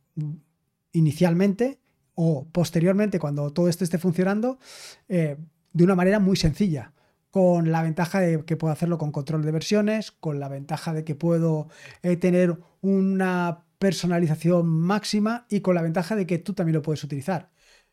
inicialmente 0.92 1.80
o 2.14 2.46
posteriormente 2.52 3.18
cuando 3.18 3.52
todo 3.52 3.68
esto 3.68 3.82
esté 3.82 3.98
funcionando 3.98 4.60
eh, 5.08 5.36
de 5.72 5.84
una 5.84 5.96
manera 5.96 6.20
muy 6.20 6.36
sencilla 6.36 6.92
con 7.36 7.70
la 7.70 7.82
ventaja 7.82 8.18
de 8.20 8.46
que 8.46 8.56
puedo 8.56 8.72
hacerlo 8.72 8.96
con 8.96 9.12
control 9.12 9.42
de 9.42 9.52
versiones, 9.52 10.10
con 10.10 10.40
la 10.40 10.48
ventaja 10.48 10.94
de 10.94 11.04
que 11.04 11.14
puedo 11.14 11.68
eh, 12.02 12.16
tener 12.16 12.58
una 12.80 13.66
personalización 13.78 14.66
máxima 14.66 15.44
y 15.50 15.60
con 15.60 15.74
la 15.74 15.82
ventaja 15.82 16.16
de 16.16 16.26
que 16.26 16.38
tú 16.38 16.54
también 16.54 16.76
lo 16.76 16.80
puedes 16.80 17.04
utilizar. 17.04 17.50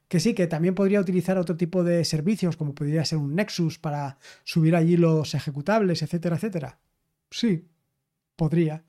Que 0.07 0.21
sí, 0.21 0.33
que 0.33 0.47
también 0.47 0.75
podría 0.75 1.01
utilizar 1.01 1.37
otro 1.37 1.57
tipo 1.57 1.83
de 1.83 2.05
servicios, 2.05 2.55
como 2.55 2.73
podría 2.73 3.03
ser 3.03 3.17
un 3.17 3.35
Nexus 3.35 3.79
para 3.79 4.17
subir 4.45 4.77
allí 4.77 4.95
los 4.95 5.35
ejecutables, 5.35 6.01
etcétera, 6.01 6.37
etcétera. 6.37 6.79
Sí, 7.29 7.67
podría. 8.37 8.85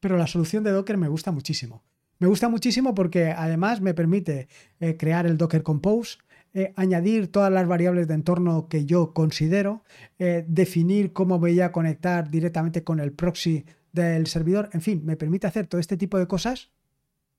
Pero 0.00 0.16
la 0.16 0.26
solución 0.26 0.64
de 0.64 0.72
Docker 0.72 0.96
me 0.96 1.06
gusta 1.06 1.30
muchísimo. 1.30 1.84
Me 2.18 2.26
gusta 2.26 2.48
muchísimo 2.48 2.92
porque 2.92 3.30
además 3.30 3.80
me 3.80 3.94
permite 3.94 4.48
eh, 4.80 4.96
crear 4.96 5.26
el 5.26 5.36
Docker 5.38 5.62
Compose, 5.62 6.18
eh, 6.54 6.74
añadir 6.76 7.28
todas 7.28 7.50
las 7.50 7.66
variables 7.66 8.06
de 8.08 8.14
entorno 8.14 8.68
que 8.68 8.84
yo 8.84 9.14
considero, 9.14 9.84
eh, 10.18 10.44
definir 10.46 11.14
cómo 11.14 11.38
voy 11.38 11.58
a 11.60 11.72
conectar 11.72 12.30
directamente 12.30 12.84
con 12.84 13.00
el 13.00 13.12
proxy 13.12 13.64
del 13.92 14.26
servidor, 14.26 14.68
en 14.74 14.82
fin, 14.82 15.02
me 15.04 15.16
permite 15.16 15.46
hacer 15.46 15.66
todo 15.66 15.80
este 15.80 15.96
tipo 15.96 16.18
de 16.18 16.26
cosas 16.26 16.70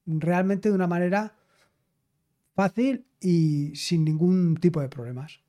realmente 0.08 0.70
de 0.70 0.76
una 0.76 0.88
manera 0.88 1.36
fácil 2.56 3.06
y 3.20 3.76
sin 3.76 4.04
ningún 4.04 4.58
tipo 4.58 4.82
de 4.82 4.90
problemas. 4.90 5.42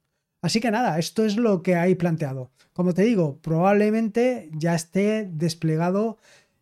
Así 0.42 0.60
que 0.60 0.70
nada, 0.70 0.98
esto 0.98 1.24
es 1.24 1.38
lo 1.38 1.62
que 1.62 1.74
hay 1.74 1.94
planteado. 1.94 2.50
Como 2.74 2.92
te 2.92 3.02
digo, 3.02 3.38
probablemente 3.40 4.50
ya 4.52 4.74
esté 4.74 5.26
desplegado 5.32 6.18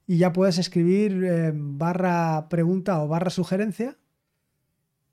y 0.07 0.19
ya 0.19 0.33
puedes 0.33 0.59
escribir 0.59 1.25
eh, 1.25 1.53
barra 1.53 2.49
pregunta 2.49 3.03
o 3.03 3.09
barra 3.09 3.31
sugerencia 3.31 3.99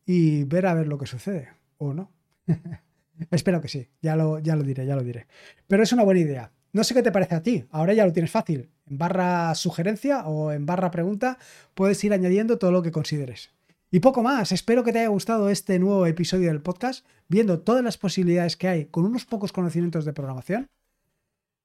y 0.06 0.44
ver 0.44 0.68
a 0.68 0.76
ver 0.76 0.88
lo 0.88 1.00
que 1.00 1.08
sucede 1.08 1.59
o 1.80 1.94
no. 1.94 2.12
Espero 3.32 3.60
que 3.60 3.68
sí, 3.68 3.88
ya 4.02 4.16
lo, 4.16 4.40
ya 4.40 4.56
lo 4.56 4.64
diré, 4.64 4.86
ya 4.86 4.96
lo 4.96 5.04
diré. 5.04 5.28
Pero 5.68 5.84
es 5.84 5.92
una 5.92 6.04
buena 6.04 6.22
idea. 6.22 6.52
No 6.72 6.84
sé 6.84 6.94
qué 6.94 7.02
te 7.02 7.12
parece 7.12 7.36
a 7.36 7.42
ti, 7.42 7.66
ahora 7.72 7.94
ya 7.94 8.06
lo 8.06 8.14
tienes 8.14 8.32
fácil. 8.32 8.70
En 8.86 8.98
barra 8.98 9.54
sugerencia 9.56 10.28
o 10.28 10.52
en 10.52 10.66
barra 10.66 10.92
pregunta 10.92 11.40
puedes 11.74 12.04
ir 12.04 12.14
añadiendo 12.14 12.60
todo 12.60 12.72
lo 12.72 12.84
que 12.84 12.92
consideres. 12.92 13.50
Y 13.92 14.02
poco 14.02 14.22
más, 14.22 14.52
espero 14.52 14.84
que 14.84 14.94
te 14.94 15.00
haya 15.00 15.08
gustado 15.08 15.50
este 15.50 15.80
nuevo 15.80 16.06
episodio 16.06 16.50
del 16.50 16.62
podcast, 16.62 17.06
viendo 17.28 17.62
todas 17.62 17.84
las 17.84 17.98
posibilidades 17.98 18.56
que 18.56 18.68
hay 18.68 18.86
con 18.86 19.04
unos 19.04 19.26
pocos 19.26 19.52
conocimientos 19.52 20.06
de 20.06 20.14
programación. 20.14 20.68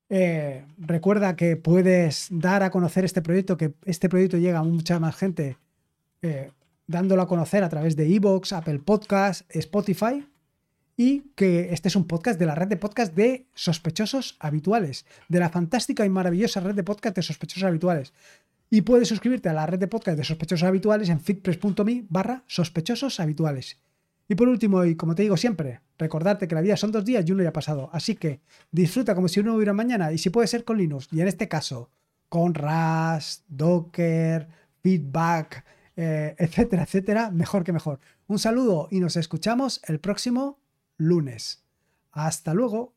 Eh, 0.08 0.64
recuerda 0.78 1.36
que 1.36 1.56
puedes 1.56 2.28
dar 2.30 2.62
a 2.62 2.70
conocer 2.70 3.04
este 3.04 3.20
proyecto, 3.20 3.58
que 3.58 3.74
este 3.84 4.08
proyecto 4.08 4.38
llega 4.38 4.60
a 4.60 4.64
mucha 4.64 4.98
más 5.00 5.16
gente 5.16 5.58
eh, 6.22 6.50
dándolo 6.86 7.22
a 7.22 7.28
conocer 7.28 7.62
a 7.64 7.68
través 7.68 7.96
de 7.96 8.14
Evox, 8.14 8.52
Apple 8.52 8.80
Podcast, 8.80 9.42
Spotify 9.54 10.26
y 10.96 11.22
que 11.34 11.72
este 11.72 11.88
es 11.88 11.96
un 11.96 12.06
podcast 12.06 12.38
de 12.38 12.46
la 12.46 12.54
red 12.54 12.68
de 12.68 12.76
podcast 12.76 13.14
de 13.14 13.48
sospechosos 13.54 14.36
habituales, 14.38 15.06
de 15.28 15.40
la 15.40 15.50
fantástica 15.50 16.04
y 16.04 16.08
maravillosa 16.08 16.60
red 16.60 16.74
de 16.74 16.84
podcast 16.84 17.16
de 17.16 17.22
sospechosos 17.22 17.64
habituales. 17.64 18.12
Y 18.70 18.82
puedes 18.82 19.08
suscribirte 19.08 19.48
a 19.48 19.52
la 19.52 19.66
red 19.66 19.78
de 19.78 19.88
podcast 19.88 20.18
de 20.18 20.24
sospechosos 20.24 20.66
habituales 20.66 21.08
en 21.08 21.20
fitpress.me 21.20 22.06
barra 22.08 22.44
sospechosos 22.46 23.20
habituales. 23.20 23.78
Y 24.28 24.36
por 24.36 24.48
último, 24.48 24.84
y 24.84 24.96
como 24.96 25.14
te 25.14 25.22
digo 25.22 25.36
siempre, 25.36 25.80
recordarte 25.98 26.48
que 26.48 26.54
la 26.54 26.60
vida 26.60 26.76
son 26.76 26.92
dos 26.92 27.04
días 27.04 27.24
y 27.26 27.32
uno 27.32 27.42
ya 27.42 27.50
ha 27.50 27.52
pasado. 27.52 27.90
Así 27.92 28.14
que 28.16 28.40
disfruta 28.70 29.14
como 29.14 29.28
si 29.28 29.40
uno 29.40 29.54
hubiera 29.54 29.72
mañana 29.72 30.12
y 30.12 30.18
si 30.18 30.30
puede 30.30 30.48
ser 30.48 30.64
con 30.64 30.78
Linux 30.78 31.08
y 31.12 31.20
en 31.20 31.28
este 31.28 31.48
caso 31.48 31.90
con 32.28 32.54
Rust, 32.54 33.44
Docker, 33.48 34.48
Feedback, 34.82 35.64
eh, 35.96 36.34
etcétera, 36.38 36.82
etcétera, 36.82 37.30
mejor 37.30 37.64
que 37.64 37.72
mejor. 37.72 38.00
Un 38.26 38.38
saludo 38.38 38.88
y 38.90 39.00
nos 39.00 39.16
escuchamos 39.16 39.80
el 39.86 40.00
próximo 40.00 40.58
lunes. 40.96 41.64
Hasta 42.12 42.54
luego. 42.54 42.94